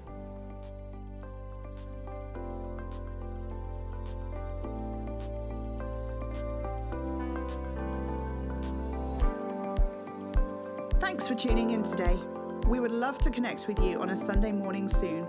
Thanks 11.00 11.26
for 11.26 11.34
tuning 11.34 11.70
in 11.70 11.82
today. 11.82 12.18
We 12.66 12.80
would 12.80 12.92
love 12.92 13.18
to 13.20 13.30
connect 13.30 13.66
with 13.66 13.78
you 13.80 14.00
on 14.00 14.10
a 14.10 14.16
Sunday 14.16 14.52
morning 14.52 14.88
soon. 14.88 15.26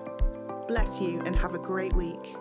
Bless 0.68 1.00
you 1.00 1.22
and 1.26 1.36
have 1.36 1.56
a 1.56 1.58
great 1.58 1.94
week. 1.94 2.36